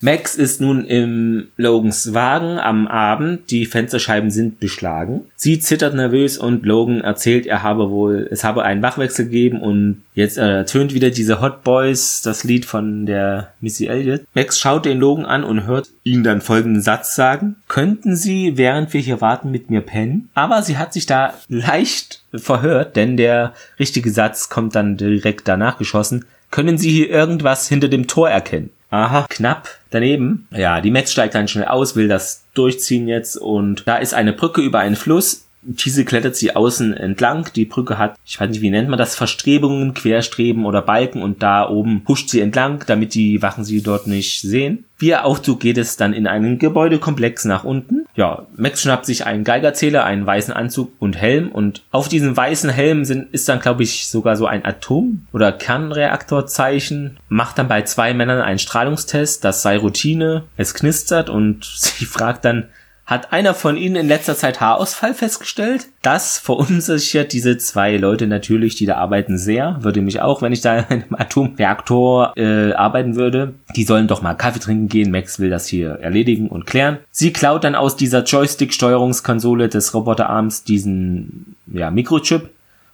Max 0.02 0.36
ist 0.36 0.62
nun 0.62 0.86
im 0.86 1.50
Logans 1.58 2.14
Wagen 2.14 2.58
am 2.58 2.88
Abend. 2.88 3.52
Die 3.52 3.66
Fensterscheiben 3.66 4.32
sind 4.32 4.62
beschlagen. 4.62 5.26
Sie 5.36 5.60
zittert 5.60 5.94
nervös 5.94 6.38
und 6.38 6.66
Logan 6.66 7.02
erzählt, 7.02 7.46
er 7.46 7.64
habe 7.64 7.90
wohl, 7.90 8.28
es 8.32 8.46
habe 8.46 8.64
einen 8.64 8.82
Wachwechsel 8.82 9.26
gegeben 9.26 9.60
und 9.60 10.04
jetzt 10.14 10.38
ertönt 10.38 10.94
wieder 10.94 11.10
diese 11.10 11.42
Hot 11.42 11.66
Boys, 11.66 12.22
das 12.22 12.46
Lied 12.46 12.66
von 12.66 13.06
der 13.06 13.52
Missy 13.60 13.88
Elliott. 13.88 14.22
Max 14.34 14.58
schaut 14.58 14.86
den 14.86 15.00
Logan 15.00 15.26
an 15.26 15.44
und 15.44 15.66
hört 15.66 15.90
ihn 16.04 16.24
dann 16.24 16.40
folgenden 16.40 16.82
Satz 16.82 17.16
sagen. 17.16 17.58
Könnten 17.68 18.16
Sie, 18.16 18.56
während 18.56 18.94
wir 18.94 19.02
hier 19.02 19.20
warten, 19.20 19.52
mit 19.52 19.70
mir 19.70 19.82
pennen? 19.82 20.30
Aber 20.34 20.64
sie 20.64 20.78
hat 20.78 20.94
sich 20.94 21.08
da 21.08 21.34
leicht 21.50 22.24
verhört, 22.34 22.96
denn 22.96 23.18
der 23.18 23.54
richtige 23.80 24.12
Satz 24.12 24.48
kommt 24.48 24.76
dann 24.76 24.96
direkt 24.96 25.50
danach 25.50 25.78
geschossen. 25.78 26.24
Können 26.52 26.78
Sie 26.78 26.90
hier 26.90 27.10
irgendwas 27.10 27.68
hinter 27.68 27.90
dem 27.90 28.08
Tor 28.08 28.30
erkennen? 28.30 28.70
Aha, 28.92 29.28
knapp 29.30 29.68
daneben. 29.92 30.48
Ja, 30.52 30.82
die 30.82 30.92
Max 30.92 31.12
steigt 31.12 31.36
dann 31.36 31.48
schnell 31.48 31.66
aus, 31.66 31.96
will 31.96 32.08
das 32.08 32.44
durchziehen 32.54 33.08
jetzt 33.08 33.38
und 33.38 33.88
da 33.88 33.98
ist 33.98 34.14
eine 34.14 34.34
Brücke 34.34 34.62
über 34.62 34.80
einen 34.80 34.96
Fluss. 34.96 35.46
Diese 35.62 36.06
klettert 36.06 36.36
sie 36.36 36.56
außen 36.56 36.96
entlang. 36.96 37.50
Die 37.56 37.66
Brücke 37.66 37.98
hat, 37.98 38.16
ich 38.26 38.40
weiß 38.40 38.50
nicht, 38.50 38.62
wie 38.62 38.70
nennt 38.70 38.90
man 38.90 39.00
das, 39.00 39.16
Verstrebungen, 39.16 39.94
Querstreben 39.94 40.66
oder 40.66 40.82
Balken 40.82 41.22
und 41.22 41.44
da 41.44 41.68
oben 41.68 42.04
pusht 42.04 42.30
sie 42.30 42.40
entlang, 42.40 42.84
damit 42.88 43.14
die 43.14 43.42
Wachen 43.42 43.64
sie 43.64 43.82
dort 43.82 44.08
nicht 44.08 44.42
sehen. 44.42 44.86
Via 44.98 45.24
Aufzug 45.24 45.62
geht 45.62 45.78
es 45.78 45.96
dann 45.96 46.12
in 46.12 46.28
einen 46.28 46.60
Gebäudekomplex 46.60 47.46
nach 47.46 47.64
unten. 47.64 48.06
Ja, 48.16 48.48
Max 48.58 48.82
schnappt 48.82 49.06
sich 49.06 49.26
einen 49.26 49.46
Geigerzähler, 49.46 50.04
einen 50.04 50.26
weißen 50.26 50.54
Anzug 50.54 50.92
und 51.00 51.16
Helm 51.16 51.50
und 51.50 51.84
auf 51.92 52.10
diesem 52.10 52.36
weißen 52.36 52.70
Helm 52.70 53.06
sind, 53.06 53.34
ist 53.34 53.48
dann, 53.48 53.62
glaube 53.62 53.84
ich, 53.84 54.08
sogar 54.08 54.36
so 54.36 54.46
ein 54.46 54.66
Atom- 54.66 55.26
oder 55.32 55.54
Kernreaktorzeichen. 55.54 57.18
Macht 57.30 57.58
dann 57.58 57.70
bei 57.70 57.84
zwei 57.84 58.14
Männern 58.14 58.42
einen 58.42 58.60
Strahlungstest, 58.60 59.46
das 59.46 59.62
sei 59.62 59.78
Routine. 59.78 60.44
Es 60.58 60.74
knistert 60.74 61.30
und 61.30 61.64
sie 61.76 62.06
fragt 62.06 62.44
dann, 62.44 62.66
Hat 63.10 63.34
einer 63.34 63.56
von 63.56 63.76
Ihnen 63.76 63.96
in 63.96 64.08
letzter 64.08 64.36
Zeit 64.36 64.62
Haarausfall 64.62 65.16
festgestellt? 65.16 65.88
Das 66.04 66.38
verunsichert 66.38 67.34
diese 67.34 67.58
zwei 67.58 67.98
Leute 67.98 68.28
natürlich, 68.28 68.76
die 68.76 68.86
da 68.86 68.98
arbeiten, 68.98 69.40
sehr. 69.40 69.80
Würde 69.82 70.02
mich 70.02 70.22
auch, 70.22 70.44
wenn 70.44 70.54
ich 70.54 70.62
da 70.62 70.78
in 70.90 71.02
einem 71.02 71.16
Atomreaktor 71.16 72.34
äh, 72.38 72.74
arbeiten 72.74 73.16
würde. 73.16 73.56
Die 73.76 73.84
sollen 73.84 74.08
doch 74.08 74.22
mal 74.22 74.36
Kaffee 74.36 74.60
trinken 74.60 74.90
gehen. 74.90 75.10
Max 75.10 75.40
will 75.40 75.50
das 75.50 75.66
hier 75.66 75.94
erledigen 75.94 76.50
und 76.50 76.68
klären. 76.68 77.00
Sie 77.10 77.34
klaut 77.34 77.64
dann 77.64 77.74
aus 77.74 77.96
dieser 77.96 78.24
Joystick-Steuerungskonsole 78.24 79.70
des 79.70 79.96
Roboterarms 79.96 80.64
diesen 80.64 81.56
ja, 81.66 81.90
Mikrochip 81.90 82.52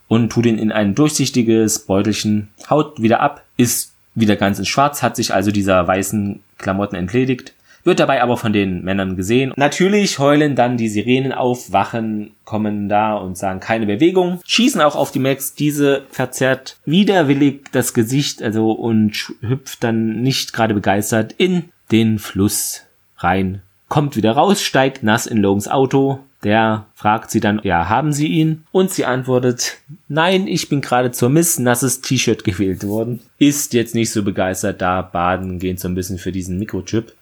und 0.08 0.32
tut 0.32 0.46
ihn 0.46 0.58
in 0.58 0.72
ein 0.72 0.96
durchsichtiges 0.96 1.80
Beutelchen, 1.80 2.48
haut 2.70 3.02
wieder 3.02 3.20
ab, 3.20 3.44
ist 3.58 3.92
wieder 4.14 4.38
ganz 4.38 4.60
in 4.60 4.66
schwarz, 4.66 5.04
hat 5.04 5.18
sich 5.18 5.34
also 5.34 5.52
dieser 5.52 5.86
weißen 5.86 6.40
Klamotten 6.58 6.96
entledigt 6.96 7.54
wird 7.86 8.00
dabei 8.00 8.22
aber 8.22 8.36
von 8.36 8.52
den 8.52 8.84
Männern 8.84 9.16
gesehen. 9.16 9.54
Natürlich 9.56 10.20
heulen 10.20 10.56
dann 10.56 10.76
die 10.76 10.90
Sirenen 10.90 11.32
auf, 11.32 11.72
Wachen 11.72 12.32
kommen 12.44 12.90
da 12.90 13.16
und 13.16 13.38
sagen 13.38 13.60
keine 13.60 13.86
Bewegung, 13.86 14.42
schießen 14.46 14.82
auch 14.82 14.96
auf 14.96 15.12
die 15.12 15.20
Max. 15.20 15.54
Diese 15.54 16.04
verzerrt 16.10 16.78
widerwillig 16.86 17.72
das 17.72 17.94
Gesicht, 17.94 18.44
also 18.44 18.72
und 18.72 19.34
hüpft 19.42 19.84
dann 19.84 20.22
nicht 20.22 20.52
gerade 20.52 20.74
begeistert 20.74 21.34
in 21.38 21.66
den 21.92 22.20
Fluss 22.20 22.82
rein. 23.18 23.62
Kommt 23.88 24.18
wieder 24.18 24.32
raus, 24.32 24.64
steigt 24.64 25.04
nass 25.04 25.28
in 25.28 25.38
Logans 25.38 25.68
Auto. 25.68 26.20
Der 26.44 26.86
fragt 26.94 27.32
sie 27.32 27.40
dann, 27.40 27.62
ja, 27.64 27.90
haben 27.90 28.14
Sie 28.14 28.28
ihn? 28.28 28.66
Und 28.72 28.92
sie 28.92 29.06
antwortet, 29.06 29.78
nein, 30.08 30.48
ich 30.48 30.70
bin 30.70 30.82
gerade 30.82 31.12
zur 31.12 31.30
Miss 31.30 31.58
nasses 31.58 32.02
T-Shirt 32.02 32.44
gewählt 32.44 32.86
worden. 32.86 33.22
Ist 33.40 33.74
jetzt 33.74 33.96
nicht 33.96 34.12
so 34.12 34.22
begeistert 34.22 34.82
da, 34.82 35.02
baden 35.02 35.58
gehen 35.58 35.78
so 35.78 35.88
ein 35.88 35.96
bisschen 35.96 36.20
für 36.20 36.32
diesen 36.32 36.60
Mikrochip. 36.60 37.14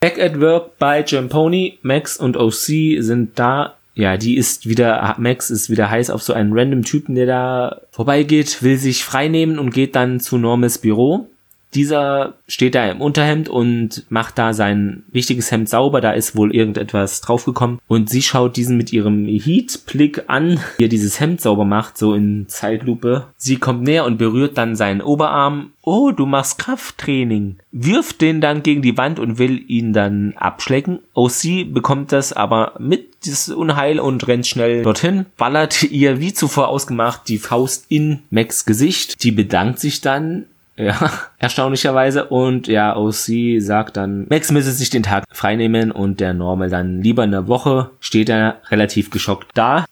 Back 0.00 0.20
at 0.20 0.40
Work 0.40 0.78
bei 0.78 1.04
Jamponi, 1.04 1.78
Max 1.82 2.16
und 2.16 2.36
OC 2.36 3.02
sind 3.02 3.30
da. 3.34 3.74
Ja, 3.94 4.16
die 4.16 4.36
ist 4.36 4.68
wieder, 4.68 5.16
Max 5.18 5.50
ist 5.50 5.70
wieder 5.70 5.90
heiß 5.90 6.10
auf 6.10 6.22
so 6.22 6.32
einen 6.32 6.56
random 6.56 6.84
Typen, 6.84 7.16
der 7.16 7.26
da 7.26 7.80
vorbeigeht, 7.90 8.62
will 8.62 8.76
sich 8.76 9.04
freinehmen 9.04 9.58
und 9.58 9.70
geht 9.70 9.96
dann 9.96 10.20
zu 10.20 10.38
Normes 10.38 10.78
Büro. 10.78 11.28
Dieser 11.74 12.34
steht 12.46 12.74
da 12.74 12.90
im 12.90 13.00
Unterhemd 13.00 13.48
und 13.48 14.04
macht 14.08 14.38
da 14.38 14.52
sein 14.54 15.04
wichtiges 15.10 15.50
Hemd 15.50 15.68
sauber. 15.68 16.00
Da 16.00 16.12
ist 16.12 16.36
wohl 16.36 16.54
irgendetwas 16.54 17.20
draufgekommen. 17.20 17.78
Und 17.86 18.08
sie 18.08 18.22
schaut 18.22 18.56
diesen 18.56 18.76
mit 18.76 18.92
ihrem 18.92 19.26
Heat-Blick 19.26 20.24
an, 20.28 20.60
wie 20.78 20.84
er 20.84 20.88
dieses 20.88 21.20
Hemd 21.20 21.40
sauber 21.40 21.64
macht, 21.64 21.98
so 21.98 22.14
in 22.14 22.46
Zeitlupe. 22.48 23.26
Sie 23.36 23.56
kommt 23.56 23.82
näher 23.82 24.04
und 24.04 24.18
berührt 24.18 24.56
dann 24.56 24.76
seinen 24.76 25.02
Oberarm. 25.02 25.72
Oh, 25.82 26.10
du 26.10 26.26
machst 26.26 26.58
Krafttraining. 26.58 27.56
Wirft 27.72 28.20
den 28.20 28.40
dann 28.40 28.62
gegen 28.62 28.82
die 28.82 28.96
Wand 28.96 29.18
und 29.18 29.38
will 29.38 29.62
ihn 29.68 29.92
dann 29.92 30.34
abschlecken. 30.36 31.00
Oh, 31.14 31.28
sie 31.28 31.64
bekommt 31.64 32.12
das 32.12 32.32
aber 32.32 32.74
mit 32.78 33.24
dieses 33.24 33.48
Unheil 33.48 33.98
und 34.00 34.26
rennt 34.28 34.46
schnell 34.46 34.82
dorthin, 34.82 35.26
ballert 35.36 35.82
ihr 35.82 36.20
wie 36.20 36.32
zuvor 36.32 36.68
ausgemacht 36.68 37.28
die 37.28 37.38
Faust 37.38 37.86
in 37.88 38.20
Max 38.30 38.64
Gesicht. 38.64 39.22
Die 39.24 39.32
bedankt 39.32 39.80
sich 39.80 40.00
dann 40.00 40.44
ja, 40.78 41.12
erstaunlicherweise. 41.38 42.24
Und 42.26 42.68
ja, 42.68 42.96
OC 42.96 43.60
sagt 43.60 43.96
dann, 43.96 44.26
Max 44.30 44.50
müsse 44.50 44.72
sich 44.72 44.90
den 44.90 45.02
Tag 45.02 45.24
freinehmen 45.30 45.90
und 45.90 46.20
der 46.20 46.32
Normal 46.32 46.70
dann 46.70 47.02
lieber 47.02 47.24
eine 47.24 47.48
Woche, 47.48 47.90
steht 48.00 48.28
er 48.28 48.60
relativ 48.70 49.10
geschockt 49.10 49.50
da. 49.54 49.84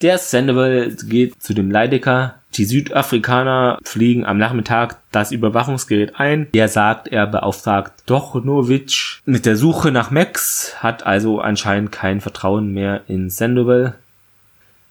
Der 0.00 0.18
Sandoval 0.18 0.96
geht 1.08 1.40
zu 1.40 1.54
dem 1.54 1.70
Leidecker. 1.70 2.36
Die 2.54 2.64
Südafrikaner 2.64 3.78
fliegen 3.84 4.26
am 4.26 4.36
Nachmittag 4.36 4.98
das 5.12 5.32
Überwachungsgerät 5.32 6.16
ein. 6.16 6.48
Er 6.52 6.68
sagt, 6.68 7.08
er 7.08 7.26
beauftragt 7.26 7.92
Dochnovic 8.06 9.20
mit 9.24 9.46
der 9.46 9.56
Suche 9.56 9.90
nach 9.92 10.10
Max, 10.10 10.74
hat 10.82 11.06
also 11.06 11.40
anscheinend 11.40 11.92
kein 11.92 12.20
Vertrauen 12.20 12.74
mehr 12.74 13.02
in 13.06 13.30
Sandoval. 13.30 13.94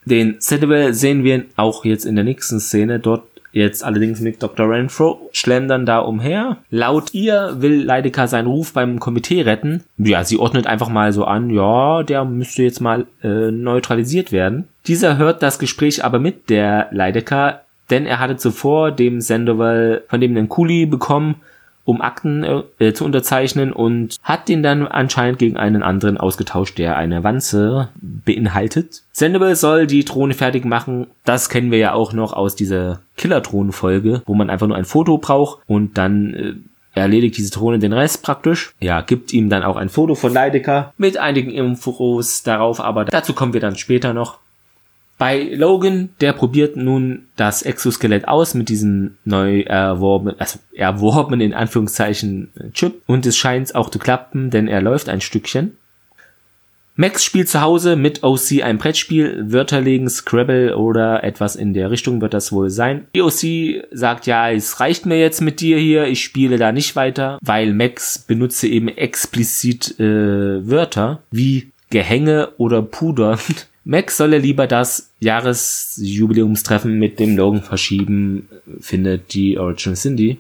Den 0.06 0.38
Sandoval 0.40 0.94
sehen 0.94 1.24
wir 1.24 1.46
auch 1.58 1.86
jetzt 1.86 2.06
in 2.06 2.16
der 2.16 2.24
nächsten 2.24 2.60
Szene. 2.60 3.00
Dort 3.00 3.24
Jetzt 3.52 3.84
allerdings 3.84 4.22
mit 4.22 4.42
Dr. 4.42 4.70
Renfro 4.70 5.30
schlendern 5.34 5.86
da 5.86 6.00
umher. 6.00 6.58
Laut 6.70 7.14
ihr 7.14 7.56
will 7.58 7.84
Leidecker 7.84 8.28
seinen 8.28 8.48
Ruf 8.48 8.74
beim 8.74 9.00
Komitee 9.00 9.42
retten. 9.42 9.84
Ja, 9.98 10.24
sie 10.24 10.38
ordnet 10.38 10.68
einfach 10.68 10.90
mal 10.90 11.12
so 11.12 11.26
an, 11.26 11.50
ja, 11.50 12.04
der 12.04 12.26
müsste 12.26 12.64
jetzt 12.64 12.82
mal 12.82 13.06
äh, 13.24 13.52
neutralisiert 13.52 14.32
werden. 14.32 14.68
Dieser 14.88 15.18
hört 15.18 15.44
das 15.44 15.60
Gespräch 15.60 16.04
aber 16.04 16.20
mit 16.20 16.50
der 16.50 16.88
Leidecker, 16.92 17.62
denn 17.90 18.06
er 18.06 18.20
hatte 18.20 18.38
zuvor 18.38 18.92
dem 18.92 19.20
Sandoval 19.22 20.04
von 20.08 20.22
dem 20.22 20.36
einen 20.36 20.50
Kuli 20.50 20.86
bekommen 20.86 21.36
um 21.86 22.02
Akten 22.02 22.44
äh, 22.44 22.62
äh, 22.80 22.94
zu 22.94 23.06
unterzeichnen 23.06 23.74
und 23.74 24.18
hat 24.24 24.50
den 24.50 24.64
dann 24.64 24.88
anscheinend 24.88 25.40
gegen 25.40 25.58
einen 25.58 25.84
anderen 25.84 26.18
ausgetauscht, 26.18 26.78
der 26.78 26.98
eine 26.98 27.24
Wanze 27.24 27.90
beinhaltet. 28.02 29.04
Sendable 29.12 29.56
soll 29.56 29.88
die 29.88 30.06
Drohne 30.06 30.34
fertig 30.34 30.66
machen. 30.66 31.08
Das 31.24 31.50
kennen 31.50 31.72
wir 31.72 31.80
ja 31.80 31.94
auch 31.94 32.14
noch 32.14 32.34
aus 32.34 32.56
dieser 32.56 33.02
Killer-Drohnen-Folge, 33.18 34.22
wo 34.26 34.34
man 34.34 34.50
einfach 34.50 34.68
nur 34.68 34.78
ein 34.78 34.86
Foto 34.86 35.18
braucht 35.18 35.62
und 35.68 35.98
dann 35.98 36.34
äh, 36.34 36.54
erledigt 36.94 37.38
diese 37.38 37.52
Drohne 37.52 37.80
den 37.80 37.94
Rest 37.94 38.24
praktisch. 38.24 38.74
Ja, 38.80 39.02
gibt 39.02 39.34
ihm 39.34 39.50
dann 39.50 39.64
auch 39.64 39.76
ein 39.76 39.90
Foto 39.90 40.16
von 40.16 40.34
Leidecker 40.34 40.94
mit 40.98 41.18
einigen 41.18 41.52
Infos 41.52 42.44
darauf, 42.44 42.80
aber 42.80 43.06
dazu 43.06 43.34
kommen 43.34 43.54
wir 43.54 43.62
dann 43.62 43.76
später 43.76 44.14
noch. 44.14 44.40
Bei 45.22 45.44
Logan, 45.54 46.10
der 46.20 46.34
probiert 46.34 46.78
nun 46.78 47.28
das 47.36 47.62
Exoskelett 47.62 48.28
aus 48.28 48.56
mit 48.56 48.70
diesem 48.70 49.18
neu 49.24 49.62
erworbenen, 49.62 50.40
also 50.40 50.58
erworbenen 50.74 51.42
in 51.42 51.54
Anführungszeichen 51.54 52.50
Chip 52.74 53.04
und 53.06 53.28
es 53.28 53.38
scheint 53.38 53.76
auch 53.76 53.92
zu 53.92 54.00
klappen, 54.00 54.50
denn 54.50 54.68
er 54.68 54.82
läuft 54.82 55.10
ein 55.10 55.22
Stückchen. 55.22 55.78
Max 56.96 57.24
spielt 57.24 57.50
zu 57.50 57.62
Hause 57.62 57.98
mit 57.98 58.24
OC 58.24 58.64
ein 58.64 58.80
Brettspiel, 58.80 59.46
Wörter 59.52 59.80
legen, 59.80 60.10
Scrabble 60.10 60.76
oder 60.76 61.24
etwas 61.24 61.56
in 61.56 61.76
der 61.76 61.92
Richtung 61.92 62.20
wird 62.20 62.34
das 62.34 62.52
wohl 62.52 62.72
sein. 62.72 63.06
Die 63.14 63.22
OC 63.22 63.86
sagt, 63.92 64.26
ja, 64.26 64.50
es 64.50 64.80
reicht 64.80 65.06
mir 65.06 65.20
jetzt 65.20 65.42
mit 65.42 65.62
dir 65.62 65.78
hier, 65.78 66.08
ich 66.08 66.24
spiele 66.24 66.58
da 66.58 66.72
nicht 66.72 66.96
weiter, 66.96 67.38
weil 67.44 67.76
Max 67.76 68.18
benutze 68.18 68.68
eben 68.68 68.88
explizit 68.88 70.00
äh, 70.00 70.68
Wörter 70.68 71.22
wie 71.30 71.70
Gehänge 71.92 72.54
oder 72.58 72.82
Puder 72.82 73.38
Max 73.84 74.18
solle 74.18 74.38
lieber 74.38 74.68
das 74.68 75.12
Jahresjubiläumstreffen 75.20 77.00
mit 77.00 77.20
dem 77.20 77.36
Logan 77.36 77.64
verschieben, 77.64 78.48
findet 78.80 79.34
die 79.34 79.58
Original 79.58 79.96
Cindy. 79.96 80.38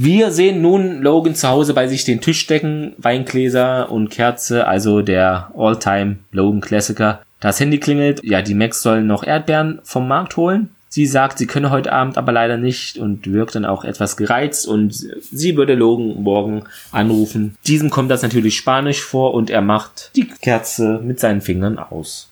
Wir 0.00 0.30
sehen 0.30 0.62
nun 0.62 1.02
Logan 1.02 1.34
zu 1.34 1.48
Hause 1.48 1.74
bei 1.74 1.88
sich 1.88 2.04
den 2.04 2.20
Tisch 2.20 2.46
decken, 2.46 2.94
Weingläser 2.98 3.90
und 3.90 4.10
Kerze, 4.10 4.68
also 4.68 5.02
der 5.02 5.50
All-Time 5.56 6.18
Logan 6.30 6.60
Klassiker. 6.60 7.22
Das 7.40 7.58
Handy 7.58 7.78
klingelt, 7.78 8.22
ja, 8.22 8.40
die 8.40 8.54
Max 8.54 8.82
sollen 8.82 9.08
noch 9.08 9.24
Erdbeeren 9.24 9.80
vom 9.82 10.06
Markt 10.06 10.36
holen. 10.36 10.70
Sie 10.88 11.06
sagt, 11.06 11.38
sie 11.38 11.46
könne 11.46 11.70
heute 11.70 11.92
Abend 11.92 12.16
aber 12.16 12.32
leider 12.32 12.56
nicht 12.56 12.96
und 12.96 13.30
wirkt 13.30 13.54
dann 13.54 13.64
auch 13.64 13.84
etwas 13.84 14.16
gereizt 14.16 14.66
und 14.66 14.94
sie 15.30 15.56
würde 15.56 15.74
Logan 15.74 16.22
morgen 16.22 16.64
anrufen. 16.92 17.56
Diesem 17.66 17.90
kommt 17.90 18.10
das 18.10 18.22
natürlich 18.22 18.56
spanisch 18.56 19.02
vor 19.02 19.34
und 19.34 19.50
er 19.50 19.60
macht 19.60 20.10
die 20.16 20.26
Kerze 20.26 21.00
mit 21.02 21.20
seinen 21.20 21.40
Fingern 21.40 21.78
aus. 21.78 22.30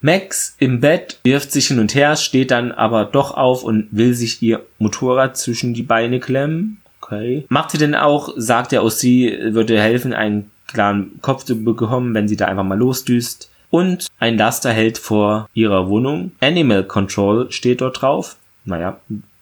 Max 0.00 0.54
im 0.58 0.80
Bett 0.80 1.18
wirft 1.24 1.50
sich 1.50 1.68
hin 1.68 1.78
und 1.78 1.94
her, 1.94 2.16
steht 2.16 2.50
dann 2.50 2.72
aber 2.72 3.06
doch 3.06 3.30
auf 3.30 3.64
und 3.64 3.88
will 3.90 4.12
sich 4.12 4.42
ihr 4.42 4.60
Motorrad 4.78 5.38
zwischen 5.38 5.72
die 5.72 5.82
Beine 5.82 6.20
klemmen. 6.20 6.82
Okay. 7.00 7.46
Macht 7.48 7.70
sie 7.70 7.78
denn 7.78 7.94
auch, 7.94 8.34
sagt 8.36 8.72
er 8.72 8.82
aus, 8.82 9.00
sie 9.00 9.34
würde 9.40 9.80
helfen, 9.80 10.12
einen 10.12 10.50
klaren 10.66 11.20
Kopf 11.22 11.44
zu 11.44 11.62
bekommen, 11.62 12.12
wenn 12.14 12.28
sie 12.28 12.36
da 12.36 12.46
einfach 12.46 12.64
mal 12.64 12.78
losdüst. 12.78 13.48
Und 13.74 14.06
ein 14.20 14.38
Laster 14.38 14.72
hält 14.72 14.98
vor 14.98 15.48
ihrer 15.52 15.88
Wohnung. 15.88 16.30
Animal 16.38 16.84
Control 16.84 17.50
steht 17.50 17.80
dort 17.80 18.00
drauf. 18.00 18.36
Naja, 18.64 19.00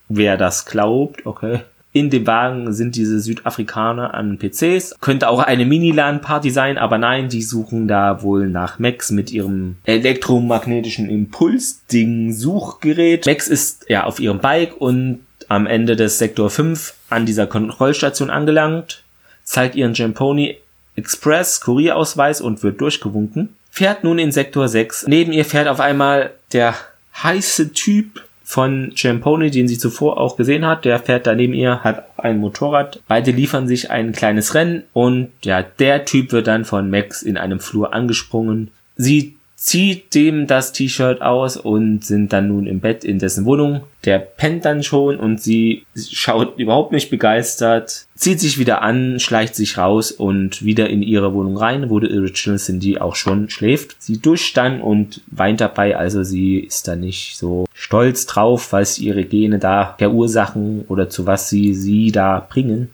wer 0.08 0.38
das 0.38 0.64
glaubt, 0.64 1.26
okay. 1.26 1.60
In 1.92 2.08
dem 2.08 2.26
Wagen 2.26 2.72
sind 2.72 2.96
diese 2.96 3.20
Südafrikaner 3.20 4.14
an 4.14 4.38
PCs. 4.38 4.94
Könnte 5.02 5.28
auch 5.28 5.40
eine 5.40 5.66
Mini-LAN-Party 5.66 6.48
sein, 6.48 6.78
aber 6.78 6.96
nein, 6.96 7.28
die 7.28 7.42
suchen 7.42 7.88
da 7.88 8.22
wohl 8.22 8.48
nach 8.48 8.78
Max 8.78 9.10
mit 9.10 9.30
ihrem 9.30 9.76
elektromagnetischen 9.84 11.10
Impulsding-Suchgerät. 11.10 13.26
Max 13.26 13.48
ist 13.48 13.84
ja 13.90 14.04
auf 14.04 14.18
ihrem 14.18 14.38
Bike 14.38 14.80
und 14.80 15.20
am 15.48 15.66
Ende 15.66 15.94
des 15.94 16.16
Sektor 16.16 16.48
5 16.48 16.94
an 17.10 17.26
dieser 17.26 17.46
Kontrollstation 17.46 18.30
angelangt, 18.30 19.02
zeigt 19.44 19.74
ihren 19.74 19.92
Jamponi 19.92 20.56
Express 20.96 21.60
Kurierausweis 21.60 22.40
und 22.40 22.62
wird 22.62 22.80
durchgewunken. 22.80 23.56
Fährt 23.74 24.04
nun 24.04 24.18
in 24.18 24.32
Sektor 24.32 24.68
6. 24.68 25.06
Neben 25.08 25.32
ihr 25.32 25.46
fährt 25.46 25.66
auf 25.66 25.80
einmal 25.80 26.32
der 26.52 26.74
heiße 27.22 27.72
Typ 27.72 28.22
von 28.44 28.92
Champone, 28.94 29.50
den 29.50 29.66
sie 29.66 29.78
zuvor 29.78 30.20
auch 30.20 30.36
gesehen 30.36 30.66
hat. 30.66 30.84
Der 30.84 30.98
fährt 30.98 31.26
da 31.26 31.34
neben 31.34 31.54
ihr, 31.54 31.82
hat 31.82 32.06
ein 32.18 32.36
Motorrad. 32.36 33.00
Beide 33.08 33.30
liefern 33.30 33.66
sich 33.66 33.90
ein 33.90 34.12
kleines 34.12 34.54
Rennen 34.54 34.82
und 34.92 35.30
ja, 35.42 35.62
der 35.62 36.04
Typ 36.04 36.32
wird 36.32 36.48
dann 36.48 36.66
von 36.66 36.90
Max 36.90 37.22
in 37.22 37.38
einem 37.38 37.60
Flur 37.60 37.94
angesprungen. 37.94 38.70
Sie 38.96 39.36
zieht 39.62 40.16
dem 40.16 40.48
das 40.48 40.72
T-Shirt 40.72 41.22
aus 41.22 41.56
und 41.56 42.04
sind 42.04 42.32
dann 42.32 42.48
nun 42.48 42.66
im 42.66 42.80
Bett 42.80 43.04
in 43.04 43.20
dessen 43.20 43.44
Wohnung. 43.44 43.82
Der 44.04 44.18
pennt 44.18 44.64
dann 44.64 44.82
schon 44.82 45.18
und 45.18 45.40
sie 45.40 45.86
schaut 45.94 46.58
überhaupt 46.58 46.90
nicht 46.90 47.10
begeistert, 47.10 48.06
zieht 48.16 48.40
sich 48.40 48.58
wieder 48.58 48.82
an, 48.82 49.20
schleicht 49.20 49.54
sich 49.54 49.78
raus 49.78 50.10
und 50.10 50.64
wieder 50.64 50.90
in 50.90 51.00
ihre 51.00 51.32
Wohnung 51.32 51.56
rein, 51.56 51.90
wo 51.90 52.00
die 52.00 52.12
Original 52.12 52.58
Cindy 52.58 52.98
auch 52.98 53.14
schon 53.14 53.50
schläft. 53.50 54.02
Sie 54.02 54.20
duscht 54.20 54.56
dann 54.56 54.80
und 54.80 55.20
weint 55.28 55.60
dabei, 55.60 55.96
also 55.96 56.24
sie 56.24 56.58
ist 56.58 56.88
da 56.88 56.96
nicht 56.96 57.36
so 57.36 57.66
stolz 57.72 58.26
drauf, 58.26 58.72
was 58.72 58.98
ihre 58.98 59.22
Gene 59.22 59.60
da 59.60 59.94
verursachen 59.96 60.84
oder 60.88 61.08
zu 61.08 61.24
was 61.24 61.48
sie 61.48 61.72
sie 61.72 62.10
da 62.10 62.44
bringen. 62.50 62.88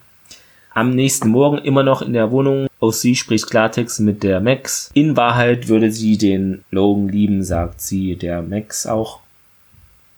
Am 0.79 0.91
nächsten 0.95 1.31
Morgen 1.31 1.59
immer 1.59 1.83
noch 1.83 2.03
in 2.03 2.12
der 2.12 2.31
Wohnung. 2.31 2.69
Aus 2.79 3.01
sie 3.01 3.17
spricht 3.17 3.51
Klartext 3.51 3.99
mit 3.99 4.23
der 4.23 4.38
Max. 4.38 4.93
In 4.95 5.17
Wahrheit 5.17 5.67
würde 5.67 5.91
sie 5.91 6.17
den 6.17 6.62
Logan 6.71 7.09
lieben, 7.09 7.43
sagt 7.43 7.81
sie 7.81 8.14
der 8.14 8.43
Max 8.43 8.87
auch. 8.87 9.19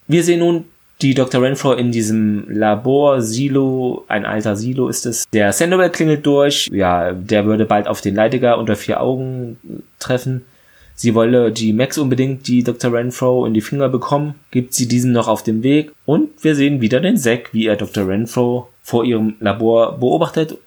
Wir 0.07 0.23
sehen 0.23 0.41
nun 0.41 0.67
die 1.01 1.15
Dr. 1.15 1.41
Renfro 1.41 1.73
in 1.73 1.93
diesem 1.93 2.45
Labor, 2.51 3.23
Silo, 3.23 4.05
ein 4.07 4.27
alter 4.27 4.55
Silo 4.55 4.91
ist 4.91 5.07
es. 5.07 5.25
Der 5.33 5.55
Sandoval 5.55 5.89
klingelt 5.89 6.27
durch. 6.27 6.69
Ja, 6.71 7.13
der 7.13 7.47
würde 7.47 7.65
bald 7.65 7.89
auf 7.89 8.03
den 8.03 8.15
Leidiger 8.15 8.59
unter 8.59 8.77
vier 8.77 9.01
Augen 9.01 9.57
treffen. 9.99 10.45
Sie 11.01 11.15
wolle 11.15 11.51
die 11.51 11.73
Max 11.73 11.97
unbedingt 11.97 12.47
die 12.47 12.63
Dr. 12.63 12.93
Renfro 12.93 13.47
in 13.47 13.55
die 13.55 13.63
Finger 13.63 13.89
bekommen, 13.89 14.35
gibt 14.51 14.75
sie 14.75 14.87
diesen 14.87 15.13
noch 15.13 15.29
auf 15.29 15.43
dem 15.43 15.63
Weg 15.63 15.93
und 16.05 16.29
wir 16.45 16.55
sehen 16.55 16.83
wieder 16.83 17.01
den 17.01 17.17
Zack, 17.17 17.55
wie 17.55 17.69
er 17.69 17.77
Dr. 17.77 18.07
Renfro 18.07 18.69
vor 18.83 19.07
ihrem 19.07 19.37
Labor 19.41 19.99
beobachtet. 19.99 20.59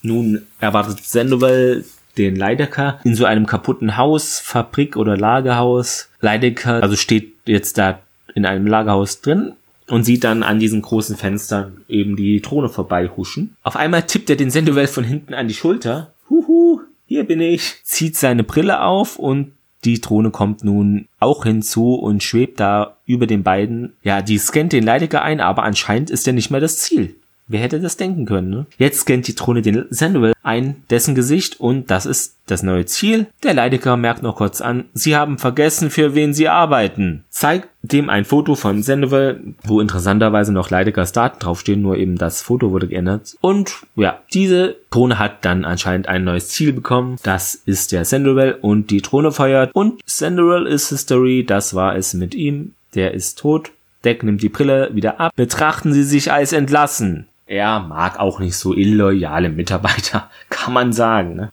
Nun 0.00 0.42
erwartet 0.60 1.00
Sandoval 1.00 1.84
den 2.16 2.36
Leidecker 2.36 3.00
in 3.02 3.16
so 3.16 3.24
einem 3.24 3.46
kaputten 3.46 3.96
Haus, 3.96 4.38
Fabrik 4.38 4.96
oder 4.96 5.16
Lagerhaus. 5.16 6.08
Leidecker 6.20 6.80
also 6.80 6.94
steht 6.94 7.32
jetzt 7.44 7.78
da 7.78 7.98
in 8.36 8.46
einem 8.46 8.68
Lagerhaus 8.68 9.22
drin 9.22 9.54
und 9.88 10.04
sieht 10.04 10.22
dann 10.22 10.44
an 10.44 10.60
diesen 10.60 10.82
großen 10.82 11.16
Fenstern 11.16 11.78
eben 11.88 12.14
die 12.14 12.40
Drohne 12.40 12.68
vorbeihuschen. 12.68 13.56
Auf 13.64 13.74
einmal 13.74 14.02
tippt 14.04 14.30
er 14.30 14.36
den 14.36 14.52
Sandoval 14.52 14.86
von 14.86 15.02
hinten 15.02 15.34
an 15.34 15.48
die 15.48 15.54
Schulter. 15.54 16.12
Huhu, 16.30 16.82
hier 17.08 17.24
bin 17.24 17.40
ich. 17.40 17.82
Zieht 17.84 18.16
seine 18.16 18.44
Brille 18.44 18.82
auf 18.82 19.18
und 19.18 19.52
die 19.84 20.00
Drohne 20.00 20.30
kommt 20.30 20.62
nun 20.62 21.08
auch 21.18 21.44
hinzu 21.44 21.94
und 21.94 22.22
schwebt 22.22 22.60
da 22.60 22.98
über 23.06 23.26
den 23.26 23.42
beiden. 23.42 23.94
Ja, 24.02 24.20
die 24.20 24.38
scannt 24.38 24.74
den 24.74 24.84
Leidecker 24.84 25.22
ein, 25.22 25.40
aber 25.40 25.62
anscheinend 25.62 26.10
ist 26.10 26.26
er 26.26 26.34
nicht 26.34 26.50
mehr 26.50 26.60
das 26.60 26.78
Ziel. 26.78 27.16
Wer 27.48 27.60
hätte 27.60 27.80
das 27.80 27.96
denken 27.96 28.26
können, 28.26 28.50
ne? 28.50 28.66
Jetzt 28.76 29.00
scannt 29.00 29.26
die 29.26 29.34
Drohne 29.34 29.62
den 29.62 29.86
Samuel 29.90 30.34
ein, 30.42 30.82
dessen 30.90 31.14
Gesicht 31.14 31.60
und 31.60 31.90
das 31.90 32.04
ist 32.06 32.36
das 32.46 32.62
neue 32.62 32.84
Ziel. 32.86 33.26
Der 33.42 33.54
Leidecker 33.54 33.96
merkt 33.96 34.22
noch 34.22 34.36
kurz 34.36 34.60
an, 34.60 34.84
sie 34.92 35.16
haben 35.16 35.38
vergessen, 35.38 35.90
für 35.90 36.14
wen 36.14 36.34
sie 36.34 36.48
arbeiten. 36.48 37.24
Zeigt 37.30 37.68
dem 37.82 38.10
ein 38.10 38.26
Foto 38.26 38.54
von 38.54 38.82
Sandoval, 38.82 39.40
wo 39.64 39.80
interessanterweise 39.80 40.52
noch 40.52 40.68
Leideckers 40.68 41.12
Daten 41.12 41.38
draufstehen, 41.38 41.80
nur 41.80 41.96
eben 41.96 42.16
das 42.16 42.42
Foto 42.42 42.70
wurde 42.70 42.88
geändert. 42.88 43.36
Und 43.40 43.74
ja, 43.96 44.20
diese 44.34 44.76
Drohne 44.90 45.18
hat 45.18 45.44
dann 45.44 45.64
anscheinend 45.64 46.08
ein 46.08 46.24
neues 46.24 46.48
Ziel 46.48 46.72
bekommen. 46.72 47.16
Das 47.22 47.54
ist 47.54 47.92
der 47.92 48.04
Sandoval 48.04 48.58
und 48.60 48.90
die 48.90 49.02
Drohne 49.02 49.32
feuert. 49.32 49.70
Und 49.74 50.00
Sandoval 50.04 50.66
ist 50.66 50.90
History, 50.90 51.44
das 51.44 51.74
war 51.74 51.96
es 51.96 52.14
mit 52.14 52.34
ihm. 52.34 52.74
Der 52.94 53.14
ist 53.14 53.38
tot. 53.38 53.70
Deck 54.04 54.22
nimmt 54.22 54.42
die 54.42 54.48
Brille 54.48 54.90
wieder 54.92 55.20
ab. 55.20 55.32
Betrachten 55.34 55.92
Sie 55.92 56.04
sich 56.04 56.32
als 56.32 56.52
entlassen. 56.52 57.26
Er 57.48 57.80
mag 57.80 58.20
auch 58.20 58.40
nicht 58.40 58.56
so 58.56 58.74
illoyale 58.74 59.48
Mitarbeiter, 59.48 60.30
kann 60.50 60.74
man 60.74 60.92
sagen. 60.92 61.34
Ne? 61.34 61.52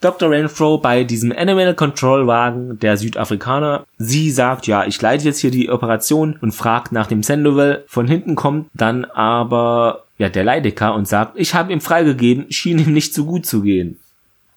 Dr. 0.00 0.30
Renfro 0.30 0.78
bei 0.78 1.04
diesem 1.04 1.32
Animal 1.32 1.74
Control 1.74 2.26
Wagen 2.26 2.78
der 2.80 2.96
Südafrikaner. 2.96 3.84
Sie 3.96 4.30
sagt, 4.30 4.66
ja, 4.66 4.84
ich 4.84 5.00
leite 5.00 5.24
jetzt 5.24 5.38
hier 5.38 5.50
die 5.50 5.70
Operation 5.70 6.36
und 6.40 6.52
fragt 6.52 6.92
nach 6.92 7.06
dem 7.06 7.22
Sandoval. 7.22 7.84
Von 7.86 8.06
hinten 8.06 8.34
kommt 8.34 8.68
dann 8.74 9.04
aber 9.04 10.04
ja 10.18 10.28
der 10.28 10.44
Leidecker 10.44 10.94
und 10.94 11.08
sagt, 11.08 11.32
ich 11.36 11.54
habe 11.54 11.72
ihm 11.72 11.80
freigegeben, 11.80 12.50
schien 12.50 12.78
ihm 12.78 12.92
nicht 12.92 13.14
so 13.14 13.24
gut 13.24 13.46
zu 13.46 13.62
gehen. 13.62 13.98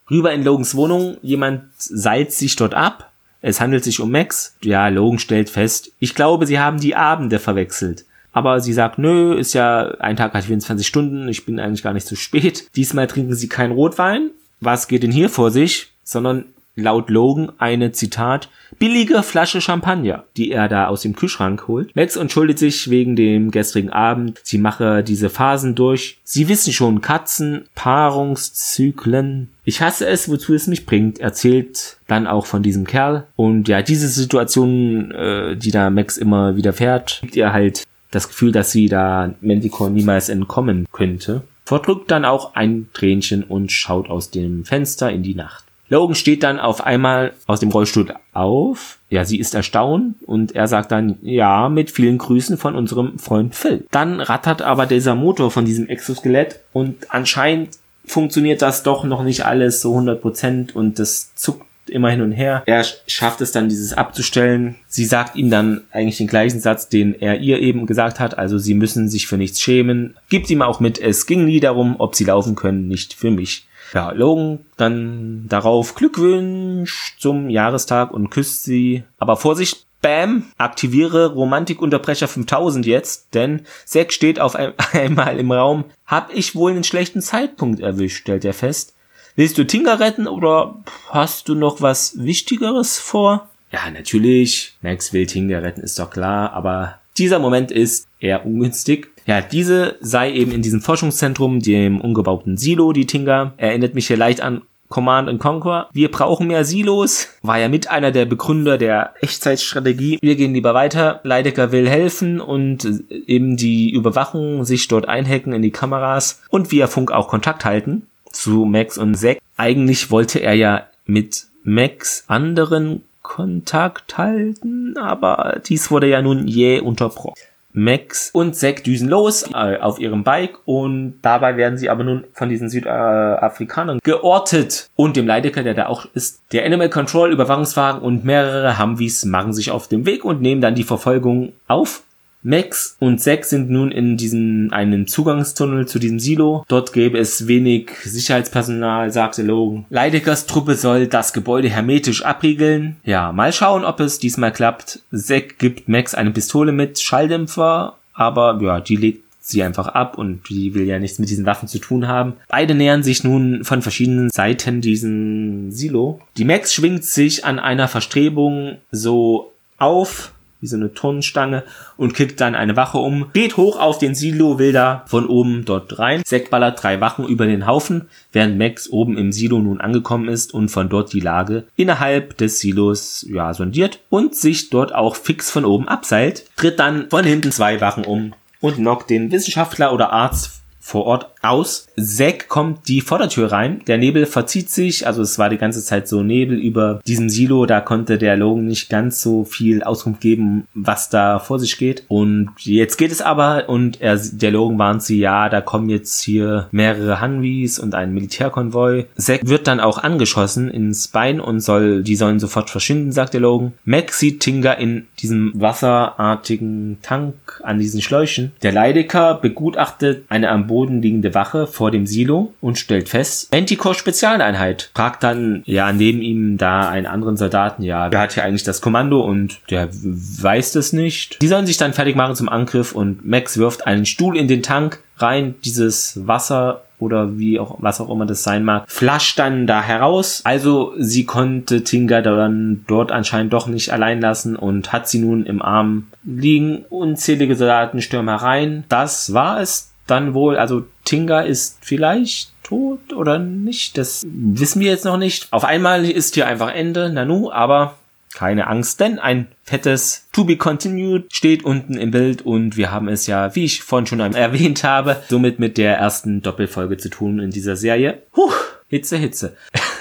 Rüber 0.10 0.34
in 0.34 0.44
Logans 0.44 0.76
Wohnung, 0.76 1.18
jemand 1.22 1.64
seilt 1.78 2.34
sich 2.34 2.56
dort 2.56 2.74
ab. 2.74 3.12
Es 3.42 3.62
handelt 3.62 3.84
sich 3.84 4.00
um 4.00 4.12
Max. 4.12 4.56
Ja, 4.64 4.88
Logan 4.90 5.20
stellt 5.20 5.50
fest, 5.50 5.92
ich 6.00 6.14
glaube, 6.14 6.46
sie 6.46 6.60
haben 6.60 6.80
die 6.80 6.96
Abende 6.96 7.40
verwechselt. 7.40 8.06
Aber 8.32 8.60
sie 8.60 8.74
sagt, 8.74 8.98
nö, 8.98 9.36
ist 9.36 9.54
ja, 9.54 9.92
ein 10.00 10.16
Tag 10.16 10.34
hat 10.34 10.46
24 10.46 10.86
Stunden, 10.86 11.28
ich 11.28 11.46
bin 11.46 11.60
eigentlich 11.60 11.84
gar 11.84 11.94
nicht 11.94 12.08
zu 12.08 12.16
spät. 12.16 12.68
Diesmal 12.76 13.08
trinken 13.08 13.36
sie 13.36 13.50
keinen 13.50 13.74
Rotwein. 13.74 14.32
Was 14.60 14.88
geht 14.88 15.04
denn 15.04 15.12
hier 15.12 15.30
vor 15.30 15.52
sich? 15.52 15.90
Sondern 16.04 16.46
laut 16.76 17.10
Logan 17.10 17.52
eine 17.58 17.92
Zitat 17.92 18.50
billige 18.80 19.22
Flasche 19.24 19.62
Champagner, 19.62 20.24
die 20.38 20.52
er 20.52 20.68
da 20.68 20.88
aus 20.88 21.02
dem 21.02 21.16
Kühlschrank 21.16 21.68
holt. 21.68 21.96
Max 21.96 22.16
entschuldigt 22.16 22.60
sich 22.60 22.90
wegen 22.90 23.16
dem 23.16 23.52
gestrigen 23.52 23.90
Abend. 23.90 24.40
Sie 24.44 24.58
mache 24.58 25.04
diese 25.04 25.30
Phasen 25.30 25.76
durch. 25.76 26.20
Sie 26.24 26.48
wissen 26.48 26.74
schon, 26.74 27.02
Katzen, 27.02 27.66
Paarungszyklen. 27.76 29.50
Ich 29.66 29.82
hasse 29.82 30.08
es, 30.08 30.30
wozu 30.30 30.54
es 30.54 30.68
mich 30.68 30.86
bringt, 30.86 31.20
erzählt 31.20 31.98
dann 32.08 32.28
auch 32.28 32.46
von 32.46 32.64
diesem 32.64 32.88
Kerl. 32.88 33.28
Und 33.36 33.68
ja, 33.68 33.82
diese 33.82 34.08
Situation, 34.08 35.12
äh, 35.12 35.56
die 35.56 35.72
da 35.72 35.90
Max 35.90 36.18
immer 36.18 36.56
wieder 36.56 36.74
fährt, 36.74 37.20
gibt 37.22 37.36
ihr 37.36 37.54
halt 37.54 37.84
das 38.12 38.28
Gefühl, 38.28 38.52
dass 38.52 38.72
sie 38.72 38.88
da 38.88 39.34
Manticore 39.42 39.90
niemals 39.90 40.30
entkommen 40.30 40.86
könnte, 40.92 41.44
verdrückt 41.66 42.12
dann 42.12 42.26
auch 42.26 42.56
ein 42.56 42.90
Tränchen 42.94 43.44
und 43.44 43.72
schaut 43.72 44.10
aus 44.10 44.30
dem 44.30 44.66
Fenster 44.66 45.12
in 45.12 45.24
die 45.24 45.36
Nacht. 45.36 45.64
Logan 45.92 46.16
steht 46.16 46.44
dann 46.44 46.58
auf 46.58 46.86
einmal 46.86 47.34
aus 47.48 47.60
dem 47.60 47.70
Rollstuhl 47.70 48.14
auf. 48.32 48.98
Ja, 49.10 49.26
sie 49.26 49.40
ist 49.40 49.54
erstaunt 49.54 50.16
und 50.26 50.56
er 50.56 50.68
sagt 50.68 50.92
dann, 50.94 51.18
ja, 51.22 51.68
mit 51.68 51.92
vielen 51.92 52.18
Grüßen 52.18 52.58
von 52.58 52.76
unserem 52.76 53.20
Freund 53.20 53.56
Phil. 53.56 53.86
Dann 53.92 54.22
rattert 54.22 54.62
aber 54.62 54.86
dieser 54.86 55.16
Motor 55.16 55.52
von 55.52 55.66
diesem 55.66 55.90
Exoskelett 55.90 56.62
und 56.72 56.96
anscheinend 57.14 57.78
funktioniert 58.06 58.62
das 58.62 58.84
doch 58.84 59.04
noch 59.04 59.24
nicht 59.24 59.46
alles 59.46 59.82
so 59.82 59.94
100% 59.98 60.74
und 60.74 60.98
das 60.98 61.36
zuckt 61.36 61.66
immer 61.90 62.10
hin 62.10 62.22
und 62.22 62.32
her. 62.32 62.64
Er 62.66 62.86
schafft 63.08 63.42
es 63.42 63.52
dann, 63.52 63.70
dieses 63.70 63.94
abzustellen. 63.94 64.76
Sie 64.88 65.06
sagt 65.06 65.36
ihm 65.36 65.50
dann 65.50 65.82
eigentlich 65.92 66.18
den 66.18 66.28
gleichen 66.28 66.60
Satz, 66.60 66.90
den 66.90 67.20
er 67.20 67.40
ihr 67.40 67.60
eben 67.60 67.86
gesagt 67.86 68.20
hat. 68.20 68.38
Also 68.38 68.58
sie 68.58 68.74
müssen 68.74 69.10
sich 69.10 69.28
für 69.28 69.38
nichts 69.38 69.62
schämen. 69.62 70.16
Gibt 70.30 70.50
ihm 70.50 70.62
auch 70.62 70.80
mit, 70.80 71.00
es 71.00 71.26
ging 71.26 71.46
nie 71.46 71.60
darum, 71.60 71.96
ob 72.00 72.16
sie 72.16 72.26
laufen 72.26 72.56
können, 72.56 72.88
nicht 72.88 73.14
für 73.14 73.32
mich. 73.32 73.68
Ja, 73.94 74.12
Logan 74.12 74.60
dann 74.78 75.46
darauf 75.50 75.96
Glückwünsch 75.96 77.18
zum 77.20 77.50
Jahrestag 77.50 78.12
und 78.12 78.30
küsst 78.30 78.64
sie. 78.64 79.04
Aber 79.18 79.36
Vorsicht, 79.36 79.86
Bam, 80.02 80.46
aktiviere 80.58 81.34
Romantikunterbrecher 81.34 82.28
5000 82.28 82.88
jetzt, 82.88 83.36
denn 83.36 83.62
Zack 83.86 84.12
steht 84.12 84.40
auf 84.40 84.56
ein, 84.56 84.74
einmal 84.94 85.38
im 85.40 85.52
Raum. 85.52 85.86
Hab 86.08 86.34
ich 86.34 86.56
wohl 86.56 86.72
einen 86.72 86.84
schlechten 86.84 87.22
Zeitpunkt 87.22 87.80
erwischt, 87.80 88.22
stellt 88.22 88.46
er 88.46 88.54
fest. 88.54 88.96
Willst 89.36 89.58
du 89.58 89.66
Tinker 89.66 90.00
retten 90.00 90.28
oder 90.28 90.76
hast 91.10 91.48
du 91.48 91.56
noch 91.56 91.82
was 91.82 92.14
Wichtigeres 92.18 93.00
vor? 93.00 93.50
Ja, 93.72 93.90
natürlich. 93.90 94.74
Max 94.82 95.14
will 95.14 95.26
Tinker 95.26 95.64
retten, 95.64 95.82
ist 95.82 95.98
doch 96.00 96.10
klar, 96.10 96.52
aber 96.54 97.00
dieser 97.18 97.40
Moment 97.40 97.72
ist 97.72 98.08
eher 98.20 98.46
ungünstig. 98.46 99.10
Ja, 99.26 99.42
diese 99.42 99.96
sei 100.02 100.32
eben 100.32 100.52
in 100.52 100.62
diesem 100.62 100.82
Forschungszentrum, 100.82 101.60
dem 101.62 102.02
umgebauten 102.02 102.58
Silo, 102.58 102.92
die 102.92 103.06
Tinker. 103.06 103.54
Erinnert 103.58 103.96
mich 103.96 104.08
hier 104.08 104.18
leicht 104.18 104.42
an 104.42 104.64
Command 104.90 105.30
and 105.30 105.40
Conquer. 105.40 105.88
Wir 105.94 106.12
brauchen 106.12 106.48
mehr 106.48 106.66
Silos. 106.66 107.30
War 107.42 107.58
ja 107.58 107.70
mit 107.70 107.90
einer 107.90 108.12
der 108.12 108.26
Begründer 108.26 108.78
der 108.78 109.14
Echtzeitstrategie. 109.22 110.20
Wir 110.22 110.36
gehen 110.36 110.54
lieber 110.54 110.74
weiter. 110.74 111.22
Leidecker 111.24 111.72
will 111.72 111.90
helfen 111.90 112.42
und 112.42 112.86
eben 113.10 113.56
die 113.56 113.92
Überwachung 113.92 114.66
sich 114.66 114.88
dort 114.90 115.08
einhacken 115.08 115.54
in 115.54 115.62
die 115.62 115.72
Kameras 115.72 116.42
und 116.50 116.72
via 116.72 116.88
Funk 116.88 117.12
auch 117.12 117.30
Kontakt 117.30 117.64
halten 117.64 118.08
zu 118.32 118.66
Max 118.66 118.98
und 118.98 119.16
Zack. 119.16 119.40
Eigentlich 119.58 120.12
wollte 120.12 120.40
er 120.40 120.54
ja 120.54 120.88
mit 121.06 121.48
Max 121.64 122.24
anderen 122.28 123.04
Kontakt 123.22 124.18
halten, 124.18 124.98
aber 124.98 125.62
dies 125.66 125.92
wurde 125.92 126.08
ja 126.08 126.22
nun 126.22 126.48
jäh 126.48 126.80
unterbrochen. 126.80 127.36
Max 127.74 128.30
und 128.34 128.56
Zack 128.56 128.84
düsen 128.84 129.08
los 129.08 129.50
äh, 129.54 129.78
auf 129.78 130.00
ihrem 130.00 130.24
Bike 130.24 130.58
und 130.66 131.20
dabei 131.22 131.56
werden 131.58 131.78
sie 131.78 131.90
aber 131.90 132.04
nun 132.04 132.26
von 132.34 132.50
diesen 132.50 132.70
Südafrikanern 132.70 134.00
geortet 134.04 134.90
und 134.96 135.16
dem 135.16 135.28
Leidecker, 135.28 135.64
der 135.64 135.74
da 135.74 135.86
auch 135.86 136.06
ist. 136.14 136.42
Der 136.52 136.66
Animal 136.66 136.90
Control 136.90 137.32
Überwachungswagen 137.32 138.02
und 138.02 138.26
mehrere 138.26 138.78
Humvees 138.80 139.26
machen 139.26 139.54
sich 139.54 139.72
auf 139.72 139.88
den 139.88 140.06
Weg 140.06 140.26
und 140.26 140.42
nehmen 140.42 140.62
dann 140.62 140.76
die 140.76 140.84
Verfolgung 140.84 141.54
auf. 141.68 142.04
Max 142.44 142.96
und 143.00 143.20
Zack 143.20 143.46
sind 143.46 143.70
nun 143.70 143.92
in 143.92 144.18
diesem 144.18 144.70
einen 144.72 145.08
Zugangstunnel 145.08 145.88
zu 145.88 146.00
diesem 146.00 146.20
Silo. 146.20 146.66
Dort 146.68 146.94
gäbe 146.94 147.18
es 147.18 147.48
wenig 147.48 147.92
Sicherheitspersonal, 148.04 149.12
sagte 149.12 149.44
Logan. 149.44 149.86
Leideckers 149.90 150.48
Truppe 150.48 150.76
soll 150.76 151.08
das 151.08 151.34
Gebäude 151.34 151.70
hermetisch 151.70 152.26
abriegeln. 152.26 152.98
Ja, 153.04 153.32
mal 153.32 153.54
schauen, 153.54 153.86
ob 153.86 154.00
es 154.00 154.20
diesmal 154.20 154.52
klappt. 154.52 155.02
Zack 155.14 155.60
gibt 155.60 155.88
Max 155.88 156.16
eine 156.16 156.32
Pistole 156.32 156.72
mit 156.72 157.00
Schalldämpfer, 157.00 157.98
aber 158.14 158.60
ja, 158.62 158.80
die 158.80 158.96
legt 158.96 159.24
sie 159.42 159.64
einfach 159.64 159.88
ab 159.88 160.18
und 160.18 160.48
die 160.50 160.74
will 160.74 160.86
ja 160.86 161.00
nichts 161.00 161.20
mit 161.20 161.30
diesen 161.30 161.46
Waffen 161.46 161.68
zu 161.68 161.80
tun 161.80 162.08
haben. 162.08 162.34
Beide 162.48 162.76
nähern 162.76 163.04
sich 163.04 163.24
nun 163.24 163.64
von 163.64 163.82
verschiedenen 163.82 164.30
Seiten 164.30 164.82
diesen 164.82 165.72
Silo. 165.72 166.22
Die 166.38 166.46
Max 166.46 166.74
schwingt 166.74 167.04
sich 167.04 167.44
an 167.44 167.60
einer 167.60 167.88
Verstrebung 167.88 168.78
so 168.92 169.52
auf, 169.78 170.32
wie 170.62 170.68
so 170.68 170.78
eine 170.78 170.94
Turnstange 170.94 171.64
und 171.98 172.14
kickt 172.14 172.40
dann 172.40 172.56
eine 172.56 172.76
Wache 172.76 173.00
um, 173.00 173.28
geht 173.34 173.58
hoch 173.58 173.80
auf 173.80 173.98
den 173.98 174.16
Silo, 174.16 174.60
will 174.60 174.72
da 174.72 175.04
von 175.08 175.26
oben 175.26 175.66
dort 175.66 176.00
rein. 176.00 176.22
Zack 176.24 176.50
ballert 176.50 176.82
drei 176.82 177.02
Wachen 177.02 177.28
über 177.28 177.46
den 177.46 177.66
Haufen, 177.66 178.08
während 178.32 178.58
Max 178.58 178.90
oben 178.90 179.18
im 179.18 179.32
Silo 179.32 179.60
nun 179.60 179.82
angekommen 179.82 180.30
ist 180.30 180.54
und 180.54 180.70
von 180.70 180.88
dort 180.88 181.12
die 181.12 181.20
Lage 181.20 181.66
innerhalb 181.76 182.38
des 182.38 182.60
Silos 182.60 183.26
ja 183.28 183.54
sondiert 183.54 184.00
und 184.10 184.36
sich 184.36 184.70
dort 184.70 184.94
auch 184.94 185.16
fix 185.16 185.52
von 185.52 185.66
oben 185.66 185.88
abseilt, 185.88 186.46
tritt 186.56 186.80
dann 186.80 187.10
von 187.10 187.26
hinten 187.26 187.52
zwei 187.52 187.82
Wachen 187.82 188.06
um 188.06 188.34
und 188.62 188.76
knockt 188.76 189.10
den 189.10 189.32
Wissenschaftler 189.32 189.92
oder 189.92 190.14
Arzt 190.14 190.61
vor 190.92 191.06
Ort 191.06 191.30
aus. 191.42 191.88
Zack 191.98 192.50
kommt 192.50 192.90
die 192.90 193.00
Vordertür 193.00 193.52
rein. 193.52 193.82
Der 193.88 193.98
Nebel 193.98 194.26
verzieht 194.26 194.70
sich, 194.70 195.08
also 195.08 195.22
es 195.22 195.40
war 195.40 195.50
die 195.50 195.58
ganze 195.58 195.84
Zeit 195.84 196.08
so 196.08 196.22
Nebel 196.22 196.58
über 196.60 197.00
diesem 197.08 197.30
Silo. 197.30 197.66
Da 197.66 197.80
konnte 197.80 198.18
der 198.18 198.36
Logan 198.36 198.68
nicht 198.68 198.90
ganz 198.90 199.22
so 199.22 199.46
viel 199.46 199.84
Auskunft 199.84 200.20
geben, 200.20 200.68
was 200.74 201.10
da 201.10 201.40
vor 201.40 201.60
sich 201.60 201.78
geht. 201.78 202.04
Und 202.10 202.50
jetzt 202.58 202.98
geht 202.98 203.12
es 203.12 203.22
aber 203.22 203.70
und 203.70 204.02
er, 204.02 204.18
der 204.18 204.52
Logan 204.52 204.78
warnt 204.80 205.04
sie, 205.04 205.20
ja, 205.20 205.48
da 205.48 205.62
kommen 205.62 205.90
jetzt 205.90 206.22
hier 206.22 206.68
mehrere 206.72 207.22
Hanwis 207.22 207.80
und 207.80 207.96
ein 207.96 208.14
Militärkonvoi. 208.14 209.06
Zack 209.16 209.48
wird 209.48 209.68
dann 209.68 209.80
auch 209.80 209.98
angeschossen 209.98 210.70
ins 210.70 211.08
Bein 211.08 211.40
und 211.40 211.62
soll, 211.62 212.04
die 212.04 212.18
sollen 212.18 212.40
sofort 212.40 212.70
verschwinden, 212.70 213.14
sagt 213.14 213.34
der 213.34 213.42
Logan. 213.42 213.74
Mac 213.86 214.12
sieht 214.12 214.42
Tinga 214.42 214.74
in 214.74 215.08
diesem 215.20 215.54
wasserartigen 215.56 216.98
Tank 217.02 217.62
an 217.64 217.80
diesen 217.80 218.02
Schläuchen. 218.02 218.52
Der 218.62 218.74
Leidecker 218.74 219.36
begutachtet 219.36 220.26
eine 220.28 220.50
am 220.50 220.68
Boden 220.68 220.81
liegende 220.90 221.34
Wache 221.36 221.68
vor 221.68 221.92
dem 221.92 222.08
Silo 222.08 222.54
und 222.62 222.78
stellt 222.78 223.10
fest, 223.10 223.54
Anticore 223.54 223.96
Spezialeinheit. 223.96 224.92
Fragt 224.96 225.24
dann, 225.24 225.64
ja, 225.66 225.92
neben 225.92 226.22
ihm 226.22 226.58
da 226.58 226.90
einen 226.90 227.06
anderen 227.06 227.38
Soldaten, 227.38 227.84
ja, 227.84 228.12
wer 228.12 228.20
hat 228.20 228.34
hier 228.34 228.44
eigentlich 228.44 228.64
das 228.64 228.82
Kommando 228.82 229.22
und 229.22 229.60
der 229.70 229.90
weiß 229.92 230.74
das 230.74 230.94
nicht. 230.94 231.42
Die 231.42 231.48
sollen 231.48 231.66
sich 231.66 231.78
dann 231.78 231.94
fertig 231.94 232.16
machen 232.16 232.36
zum 232.36 232.50
Angriff 232.50 232.94
und 232.94 233.26
Max 233.26 233.58
wirft 233.58 233.88
einen 233.88 234.06
Stuhl 234.06 234.38
in 234.38 234.48
den 234.48 234.64
Tank 234.64 235.00
rein, 235.18 235.56
dieses 235.64 236.28
Wasser 236.28 236.82
oder 237.02 237.38
wie 237.38 237.60
auch, 237.60 237.78
was 237.80 238.00
auch 238.00 238.10
immer 238.10 238.26
das 238.26 238.44
sein 238.44 238.64
mag, 238.64 238.84
flasht 238.88 239.40
dann 239.40 239.66
da 239.66 239.82
heraus. 239.82 240.42
Also 240.44 240.94
sie 240.98 241.26
konnte 241.26 241.84
Tinga 241.84 242.22
dann 242.22 242.86
dort 242.88 243.12
anscheinend 243.12 243.54
doch 243.54 243.68
nicht 243.68 243.92
allein 243.92 244.22
lassen 244.22 244.56
und 244.56 244.94
hat 244.94 245.08
sie 245.08 245.20
nun 245.20 245.46
im 245.46 245.62
Arm 245.62 246.08
liegen. 246.24 246.86
Unzählige 246.90 247.56
Soldaten 247.56 248.02
stürmen 248.02 248.30
herein. 248.30 248.84
Das 248.88 249.34
war 249.34 249.60
es 249.60 249.91
dann 250.12 250.34
wohl, 250.34 250.58
also 250.58 250.86
Tinga 251.06 251.42
ist 251.42 251.80
vielleicht 251.82 252.52
tot 252.64 253.14
oder 253.14 253.40
nicht, 253.40 253.98
das 253.98 254.26
wissen 254.26 254.82
wir 254.82 254.92
jetzt 254.92 255.06
noch 255.06 255.18
nicht. 255.18 255.48
Auf 255.52 255.64
einmal 255.64 256.06
ist 256.06 256.36
hier 256.36 256.48
einfach 256.48 256.74
Ende, 256.74 257.12
Nanu, 257.12 257.52
aber 257.52 257.96
keine 258.34 258.68
Angst, 258.68 259.00
denn 259.00 259.20
ein 259.20 259.48
fettes 259.64 260.28
To 260.32 260.46
be 260.46 260.56
continued 260.56 261.34
steht 261.34 261.66
unten 261.66 261.98
im 261.98 262.12
Bild 262.12 262.42
und 262.44 262.78
wir 262.78 262.92
haben 262.92 263.08
es 263.10 263.28
ja, 263.28 263.56
wie 263.56 263.66
ich 263.66 263.84
vorhin 263.84 264.08
schon 264.08 264.20
erwähnt 264.34 264.84
habe, 264.84 265.22
somit 265.30 265.60
mit 265.60 265.78
der 265.78 265.98
ersten 265.98 266.42
Doppelfolge 266.42 266.98
zu 266.98 267.10
tun 267.10 267.40
in 267.40 267.52
dieser 267.52 267.76
Serie. 267.76 268.22
Puh, 268.32 268.52
Hitze, 268.88 269.18
Hitze. 269.18 269.58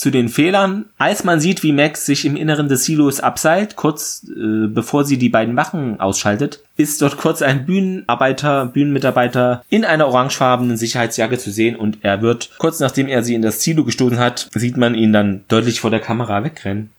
zu 0.00 0.10
den 0.10 0.30
Fehlern. 0.30 0.86
Als 0.96 1.24
man 1.24 1.40
sieht, 1.40 1.62
wie 1.62 1.72
Max 1.72 2.06
sich 2.06 2.24
im 2.24 2.34
Inneren 2.34 2.68
des 2.68 2.84
Silos 2.84 3.20
abseilt, 3.20 3.76
kurz 3.76 4.26
äh, 4.28 4.66
bevor 4.66 5.04
sie 5.04 5.18
die 5.18 5.28
beiden 5.28 5.56
Wachen 5.56 6.00
ausschaltet, 6.00 6.60
ist 6.78 7.02
dort 7.02 7.18
kurz 7.18 7.42
ein 7.42 7.66
Bühnenarbeiter, 7.66 8.64
Bühnenmitarbeiter 8.64 9.62
in 9.68 9.84
einer 9.84 10.06
orangefarbenen 10.06 10.78
Sicherheitsjacke 10.78 11.36
zu 11.36 11.50
sehen 11.50 11.76
und 11.76 11.98
er 12.00 12.22
wird, 12.22 12.50
kurz 12.56 12.80
nachdem 12.80 13.08
er 13.08 13.22
sie 13.22 13.34
in 13.34 13.42
das 13.42 13.62
Silo 13.62 13.84
gestoßen 13.84 14.18
hat, 14.18 14.48
sieht 14.54 14.78
man 14.78 14.94
ihn 14.94 15.12
dann 15.12 15.44
deutlich 15.48 15.82
vor 15.82 15.90
der 15.90 16.00
Kamera 16.00 16.42
wegrennen. 16.42 16.90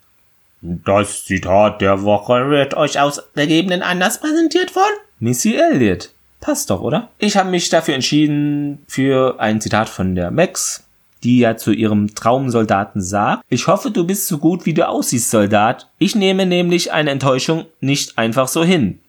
Das 0.62 1.26
Zitat 1.26 1.82
der 1.82 2.04
Woche 2.04 2.52
wird 2.52 2.76
euch 2.76 3.00
aus 3.00 3.24
gegebenen 3.34 3.82
Anlass 3.82 4.20
präsentiert 4.20 4.70
von 4.70 4.84
Missy 5.20 5.56
Elliott. 5.56 6.12
Passt 6.40 6.70
doch, 6.70 6.82
oder? 6.82 7.10
Ich 7.18 7.36
habe 7.36 7.50
mich 7.50 7.70
dafür 7.70 7.96
entschieden 7.96 8.84
für 8.88 9.40
ein 9.40 9.60
Zitat 9.60 9.90
von 9.90 10.14
der 10.14 10.30
Max, 10.30 10.84
die 11.24 11.40
ja 11.40 11.58
zu 11.58 11.72
ihrem 11.72 12.14
Traumsoldaten 12.16 13.02
sagt, 13.02 13.44
ich 13.50 13.68
hoffe, 13.68 13.92
du 13.92 14.06
bist 14.06 14.28
so 14.28 14.38
gut, 14.38 14.66
wie 14.66 14.74
du 14.74 14.88
aussiehst, 14.88 15.30
Soldat. 15.30 15.88
Ich 15.98 16.16
nehme 16.16 16.46
nämlich 16.46 16.92
eine 16.92 17.12
Enttäuschung 17.12 17.66
nicht 17.80 18.18
einfach 18.18 18.48
so 18.48 18.64
hin. 18.64 19.00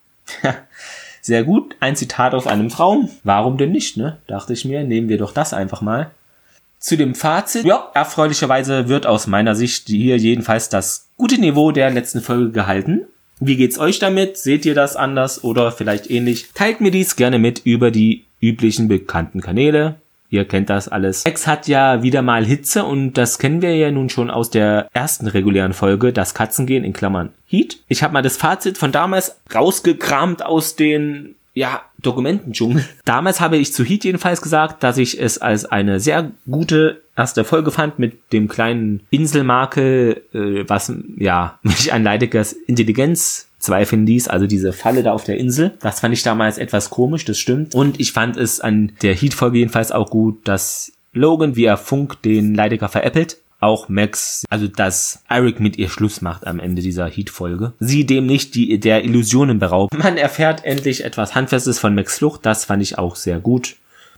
Sehr 1.21 1.45
gut, 1.45 1.77
ein 1.81 1.97
Zitat 1.97 2.35
aus 2.35 2.47
einem 2.47 2.69
Traum. 2.69 3.09
Warum 3.23 3.57
denn 3.57 3.71
nicht, 3.71 3.97
ne? 3.97 4.19
Dachte 4.27 4.53
ich 4.53 4.65
mir, 4.65 4.83
nehmen 4.83 5.09
wir 5.09 5.19
doch 5.19 5.33
das 5.33 5.55
einfach 5.55 5.81
mal. 5.81 6.11
Zu 6.81 6.97
dem 6.97 7.15
Fazit, 7.15 7.65
ja, 7.65 7.91
erfreulicherweise 7.95 8.89
wird 8.89 9.07
aus 9.07 9.29
meiner 9.29 9.55
Sicht 9.55 9.87
hier 9.87 10.17
jedenfalls 10.17 10.69
das 10.69 11.07
gute 11.17 11.41
Niveau 11.41 11.71
der 11.71 11.91
letzten 11.91 12.21
Folge 12.21 12.51
gehalten. 12.51 13.03
Wie 13.39 13.57
geht's 13.57 13.79
euch 13.79 14.01
damit? 14.01 14.37
Seht 14.37 14.67
ihr 14.67 14.75
das 14.75 14.97
anders 14.97 15.45
oder 15.45 15.71
vielleicht 15.71 16.11
ähnlich? 16.11 16.49
Teilt 16.55 16.81
mir 16.81 16.91
dies 16.91 17.15
gerne 17.15 17.39
mit 17.39 17.61
über 17.65 17.93
die 17.93 18.25
üblichen 18.41 18.89
bekannten 18.89 19.41
Kanäle. 19.41 19.95
Ihr 20.33 20.47
kennt 20.47 20.71
das 20.71 20.89
alles. 20.89 21.27
X 21.27 21.47
hat 21.47 21.69
ja 21.69 22.03
wieder 22.03 22.23
mal 22.23 22.43
Hitze 22.43 22.85
und 22.85 23.13
das 23.13 23.39
kennen 23.39 23.61
wir 23.61 23.77
ja 23.77 23.91
nun 23.91 24.09
schon 24.09 24.31
aus 24.31 24.49
der 24.49 24.89
ersten 24.95 25.27
regulären 25.27 25.75
Folge, 25.75 26.11
das 26.11 26.33
Katzengehen 26.33 26.85
in 26.85 26.95
Klammern 26.95 27.29
Heat. 27.47 27.81
Ich 27.87 28.03
habe 28.03 28.15
mal 28.15 28.23
das 28.23 28.39
Fazit 28.39 28.79
von 28.79 28.93
damals 28.93 29.37
rausgekramt 29.55 30.43
aus 30.43 30.75
den 30.75 31.35
ja, 31.53 31.83
Dokumentendschungel. 31.99 32.83
Damals 33.05 33.43
habe 33.43 33.59
ich 33.59 33.75
zu 33.75 33.85
Heat 33.85 34.05
jedenfalls 34.05 34.41
gesagt, 34.41 34.83
dass 34.83 34.97
ich 34.97 35.21
es 35.21 35.37
als 35.37 35.67
eine 35.67 36.01
sehr 36.01 36.31
gute 36.51 37.03
erste 37.15 37.45
Folge 37.45 37.71
fand 37.71 37.99
mit 37.99 38.33
dem 38.33 38.49
kleinen 38.49 39.03
Inselmakel, 39.11 40.23
äh, 40.33 40.65
was 40.67 40.91
ja 41.19 41.59
mich 41.63 41.93
an 41.93 42.05
Leidegers 42.05 42.55
Intelligenz 42.55 43.49
zweifeln 43.63 44.07
ließ, 44.07 44.29
also 44.29 44.47
diese 44.47 44.73
Falle 44.73 45.03
da 45.03 45.13
auf 45.13 45.25
der 45.25 45.39
Insel. 45.39 45.73
Das 45.81 46.01
fand 46.01 46.13
ich 46.13 46.23
damals 46.23 46.59
etwas 46.59 46.91
komisch, 46.91 47.25
das 47.25 47.39
stimmt. 47.39 47.75
Und 47.75 48.01
ich 48.01 48.13
fand 48.13 48.37
es 48.37 48.61
an 48.61 48.93
der 49.03 49.15
Heat-Folge 49.15 49.59
jedenfalls 49.59 49.93
auch 49.93 50.11
gut, 50.11 50.47
dass 50.47 50.93
Logan, 51.13 51.55
er 51.57 51.77
Funk 51.77 52.23
den 52.23 52.55
Leidecker 52.55 52.89
veräppelt. 52.89 53.39
Auch 53.61 53.89
Max, 53.89 54.45
also 54.51 54.67
dass 54.67 55.23
Eric 55.29 55.61
mit 55.61 55.79
ihr 55.79 55.89
Schluss 55.89 56.21
macht 56.21 56.49
am 56.49 56.59
Ende 56.59 56.83
dieser 56.83 57.07
Heat-Folge. 57.07 57.75
Sie 57.79 58.05
dem 58.05 58.27
nicht 58.27 58.57
die, 58.57 58.81
der 58.81 59.05
Illusionen 59.05 59.61
beraubt. 59.61 59.97
Man 59.97 60.17
erfährt 60.17 60.65
endlich 60.65 61.05
etwas 61.05 61.37
Handfestes 61.37 61.79
von 61.79 61.95
Max 61.95 62.19
Flucht. 62.19 62.45
Das 62.45 62.65
fand 62.65 62.83
ich 62.83 62.99
auch 62.99 63.15
sehr 63.15 63.39
gut. 63.39 63.77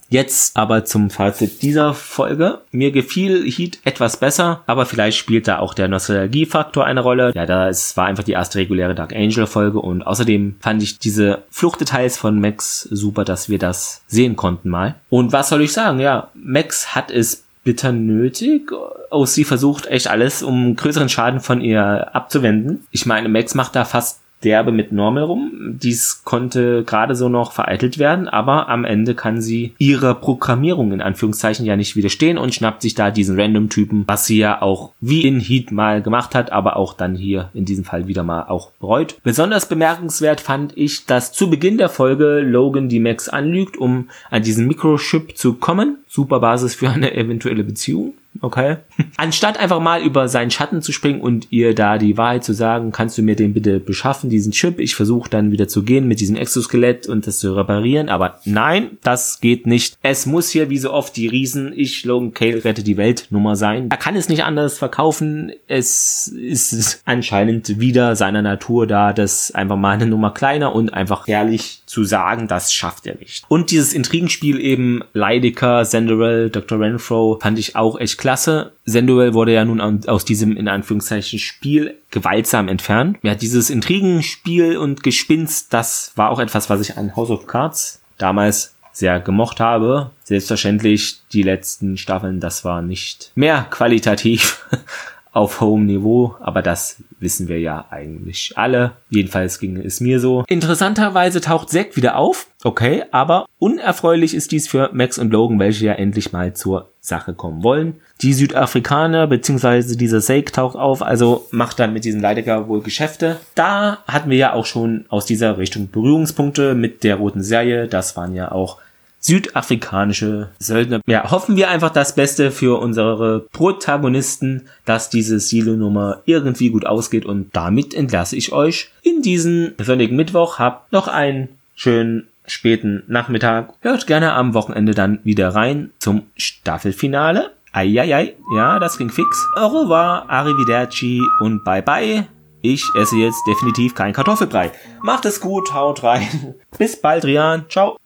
Jetzt 0.09 0.57
aber 0.57 0.85
zum 0.85 1.11
Fazit 1.11 1.63
dieser 1.63 1.95
Folge. 1.95 2.61
Mir 2.71 2.93
gefiel 2.93 3.45
Heat 3.51 3.79
etwas 3.85 4.19
besser, 4.19 4.63
aber 4.67 4.87
vielleicht 4.87 5.19
spielt 5.19 5.49
da 5.49 5.59
auch 5.59 5.75
der 5.75 5.89
Nostalgiefaktor 5.89 6.85
eine 6.85 7.01
Rolle. 7.01 7.33
Ja, 7.35 7.47
da 7.47 7.69
es 7.69 7.97
war 7.97 8.07
einfach 8.07 8.25
die 8.25 8.33
erste 8.33 8.59
reguläre 8.59 8.95
Dark 8.95 9.15
Angel 9.15 9.47
Folge 9.47 9.81
und 9.81 10.03
außerdem 10.03 10.57
fand 10.61 10.83
ich 10.83 10.99
diese 10.99 11.43
Fluchtdetails 11.51 12.17
von 12.17 12.41
Max 12.41 12.83
super, 12.83 13.25
dass 13.25 13.49
wir 13.49 13.59
das 13.59 14.03
sehen 14.07 14.37
konnten 14.37 14.71
mal. 14.71 14.95
Und 15.11 15.33
was 15.33 15.49
soll 15.49 15.63
ich 15.63 15.73
sagen? 15.73 16.01
Ja, 16.01 16.29
Max 16.35 16.95
hat 16.95 17.11
es 17.11 17.45
bitter 17.65 17.93
nötig. 17.93 18.71
Oh, 19.11 19.27
sie 19.27 19.45
versucht 19.45 19.87
echt 19.87 20.09
alles, 20.09 20.43
um 20.43 20.77
größeren 20.77 21.09
Schaden 21.09 21.41
von 21.41 21.61
ihr 21.61 22.15
abzuwenden. 22.15 22.87
Ich 22.91 23.07
meine, 23.07 23.29
Max 23.29 23.55
macht 23.55 23.75
da 23.75 23.85
fast 23.85 24.21
derbe 24.45 24.73
mit 24.73 24.93
Normal 24.93 25.25
rum. 25.25 25.51
Dies 25.83 26.23
konnte 26.25 26.85
gerade 26.85 27.15
so 27.15 27.29
noch 27.29 27.53
vereitelt 27.53 27.99
werden, 27.99 28.29
aber 28.29 28.69
am 28.69 28.85
Ende 28.85 29.15
kann 29.15 29.41
sie 29.41 29.75
ihrer 29.79 30.15
Programmierung 30.15 30.93
in 30.93 31.01
Anführungszeichen 31.01 31.65
ja 31.67 31.77
nicht 31.77 31.97
widerstehen 31.97 32.39
und 32.39 32.55
schnappt 32.55 32.83
sich 32.83 32.95
da 32.95 33.11
diesen 33.11 33.41
Random-Typen, 33.41 34.05
was 34.07 34.27
sie 34.27 34.39
ja 34.39 34.63
auch 34.63 34.93
wie 35.01 35.27
in 35.27 35.41
Heat 35.41 35.73
mal 35.73 36.03
gemacht 36.03 36.35
hat, 36.35 36.53
aber 36.53 36.77
auch 36.77 36.95
dann 36.95 37.15
hier 37.15 37.51
in 37.55 37.65
diesem 37.65 37.85
Fall 37.85 38.07
wieder 38.07 38.23
mal 38.23 38.45
auch 38.45 38.71
bereut. 38.81 39.17
Besonders 39.23 39.69
bemerkenswert 39.69 40.41
fand 40.41 40.77
ich, 40.77 41.07
dass 41.07 41.33
zu 41.33 41.51
Beginn 41.51 41.79
der 41.79 41.89
Folge 41.89 42.41
Logan 42.41 42.89
die 42.89 43.01
Max 43.01 43.29
anlügt, 43.29 43.77
um 43.77 44.09
an 44.31 44.43
diesen 44.43 44.67
Mikrochip 44.67 45.37
zu 45.37 45.55
kommen. 45.55 45.99
Super 46.09 46.41
Basis 46.41 46.75
für 46.75 46.91
eine 46.91 47.15
eventuelle 47.17 47.65
Beziehung 47.65 48.15
okay. 48.41 48.77
Anstatt 49.17 49.59
einfach 49.59 49.81
mal 49.81 50.03
über 50.03 50.29
seinen 50.29 50.51
Schatten 50.51 50.83
zu 50.83 50.93
springen 50.93 51.21
und 51.21 51.51
ihr 51.51 51.75
da 51.75 51.99
die 51.99 52.17
Wahrheit 52.17 52.45
zu 52.45 52.53
sagen, 52.53 52.93
kannst 52.93 53.19
du 53.19 53.23
mir 53.23 53.37
den 53.37 53.55
bitte 53.55 53.81
beschaffen, 53.81 54.31
diesen 54.31 54.53
Chip. 54.53 54.79
Ich 54.79 54.95
versuche 54.95 55.31
dann 55.31 55.53
wieder 55.53 55.69
zu 55.69 55.83
gehen 55.83 56.09
mit 56.09 56.21
diesem 56.21 56.37
Exoskelett 56.37 57.09
und 57.09 57.27
das 57.27 57.39
zu 57.39 57.55
reparieren. 57.55 58.09
Aber 58.09 58.41
nein, 58.45 58.99
das 59.03 59.41
geht 59.41 59.67
nicht. 59.67 59.99
Es 60.03 60.27
muss 60.27 60.51
hier 60.51 60.71
wie 60.71 60.79
so 60.79 60.93
oft 60.93 61.17
die 61.17 61.29
Riesen, 61.29 61.73
ich, 61.75 62.05
Logan 62.05 62.35
Cale, 62.35 62.65
rette 62.65 62.83
die 62.83 62.97
Welt 62.97 63.29
Nummer 63.31 63.57
sein. 63.57 63.89
Er 63.91 63.97
kann 63.97 64.17
es 64.17 64.29
nicht 64.29 64.45
anders 64.45 64.79
verkaufen. 64.79 65.53
Es 65.67 66.29
ist 66.29 67.03
anscheinend 67.05 67.81
wieder 67.81 68.17
seiner 68.17 68.43
Natur 68.43 68.87
da, 68.87 69.13
das 69.13 69.53
einfach 69.53 69.77
mal 69.77 69.93
eine 69.93 70.07
Nummer 70.07 70.33
kleiner 70.33 70.75
und 70.75 70.93
einfach 70.93 71.27
herrlich 71.27 71.83
zu 71.87 72.05
sagen, 72.05 72.49
das 72.49 72.73
schafft 72.73 73.07
er 73.07 73.17
nicht. 73.17 73.45
Und 73.49 73.71
dieses 73.71 73.93
Intrigenspiel 73.93 74.61
eben 74.61 75.03
Leidecker, 75.13 75.85
Senderell, 75.85 76.51
Dr. 76.51 76.81
Renfro 76.81 77.39
fand 77.41 77.59
ich 77.59 77.77
auch 77.77 77.99
echt 77.99 78.19
klasse. 78.25 78.73
Senduel 78.87 79.35
wurde 79.35 79.53
ja 79.53 79.67
nun 79.67 79.83
aus 80.09 80.25
diesem 80.25 80.57
in 80.57 80.67
Anführungszeichen 80.67 81.39
Spiel 81.39 81.99
gewaltsam 82.11 82.69
entfernt. 82.69 83.19
Ja, 83.21 83.35
dieses 83.35 83.69
Intrigenspiel 83.69 84.79
und 84.79 85.03
Gespinst, 85.03 85.75
das 85.75 86.11
war 86.17 86.31
auch 86.31 86.39
etwas, 86.39 86.71
was 86.71 86.81
ich 86.81 86.97
an 86.97 87.17
House 87.17 87.29
of 87.29 87.47
Cards 87.47 88.01
damals 88.17 88.77
sehr 88.93 89.21
gemocht 89.21 89.61
habe. 89.61 90.11
Selbstverständlich 90.23 91.21
die 91.35 91.43
letzten 91.43 91.99
Staffeln, 91.99 92.41
das 92.41 92.65
war 92.65 92.81
nicht 92.81 93.31
mehr 93.35 93.67
qualitativ 93.69 94.65
auf 95.35 95.61
hohem 95.61 95.85
Niveau, 95.85 96.37
aber 96.41 96.63
das 96.63 97.03
wissen 97.19 97.49
wir 97.49 97.59
ja 97.59 97.87
eigentlich 97.91 98.53
alle. 98.55 98.93
Jedenfalls 99.11 99.59
ging 99.59 99.77
es 99.77 100.01
mir 100.01 100.21
so. 100.21 100.45
Interessanterweise 100.47 101.41
taucht 101.41 101.71
Zack 101.71 101.97
wieder 101.97 102.17
auf, 102.17 102.47
okay, 102.63 103.03
aber 103.11 103.47
unerfreulich 103.59 104.33
ist 104.33 104.53
dies 104.53 104.69
für 104.69 104.91
Max 104.93 105.19
und 105.19 105.33
Logan, 105.33 105.59
welche 105.59 105.87
ja 105.87 105.95
endlich 105.95 106.33
mal 106.33 106.55
zur 106.55 106.91
Sache 107.01 107.35
kommen 107.35 107.65
wollen. 107.65 107.97
Die 108.23 108.33
Südafrikaner 108.33 109.27
bzw. 109.27 109.97
dieser 109.97 110.21
Zack 110.21 110.53
taucht 110.53 110.77
auf, 110.77 111.03
also 111.03 111.49
macht 111.51 111.81
dann 111.81 111.93
mit 111.93 112.05
diesem 112.05 112.21
Leidecker 112.21 112.69
wohl 112.69 112.83
Geschäfte. 112.83 113.41
Da 113.57 113.99
hatten 114.07 114.31
wir 114.31 114.39
ja 114.39 114.53
auch 114.53 114.67
schon 114.67 115.05
aus 115.09 115.27
dieser 115.27 115.59
Richtung 115.59 115.91
Berührungspunkte 115.91 116.77
mit 116.77 117.03
der 117.03 117.17
roten 117.17 117.43
Serie. 117.43 117.89
Das 117.89 118.17
waren 118.17 118.35
ja 118.35 118.53
auch 118.53 118.79
südafrikanische 119.25 120.51
Söldner. 120.59 121.01
Ja, 121.07 121.31
hoffen 121.31 121.57
wir 121.57 121.71
einfach 121.71 121.91
das 121.91 122.15
Beste 122.15 122.51
für 122.51 122.81
unsere 122.81 123.41
Protagonisten, 123.53 124.69
dass 124.85 125.09
diese 125.09 125.41
Silo-Nummer 125.41 126.21
irgendwie 126.27 126.71
gut 126.71 126.85
ausgeht 126.87 127.25
und 127.25 127.49
damit 127.55 127.95
entlasse 127.95 128.37
ich 128.37 128.53
euch 128.53 128.91
in 129.03 129.23
diesen 129.23 129.75
sonnigen 129.79 130.17
Mittwoch. 130.17 130.59
Habt 130.59 130.93
noch 130.93 131.09
einen 131.09 131.49
schönen 131.75 132.29
späten 132.47 133.03
Nachmittag. 133.07 133.73
Hört 133.81 134.07
gerne 134.07 134.35
am 134.35 134.53
Wochenende 134.53 134.95
dann 134.95 135.21
wieder 135.25 135.55
rein 135.55 135.91
zum 135.99 136.25
Staffelfinale. 136.37 137.53
Eieiei, 137.73 138.35
ja, 138.55 138.79
das 138.79 138.99
ging 138.99 139.09
fix. 139.09 139.49
Au 139.57 139.67
revoir, 139.69 140.29
arrivederci 140.29 141.21
und 141.41 141.65
bye 141.65 141.83
bye. 141.83 142.27
Ich 142.61 142.85
esse 142.95 143.17
jetzt 143.17 143.43
definitiv 143.47 143.95
kein 143.95 144.13
Kartoffelbrei. 144.13 144.71
Macht 145.03 145.25
es 145.25 145.41
gut, 145.41 145.75
haut 145.75 146.03
rein. 146.03 146.55
Bis 146.79 147.01
bald, 147.01 147.25
Rian. 147.25 147.65
Ciao. 147.69 147.97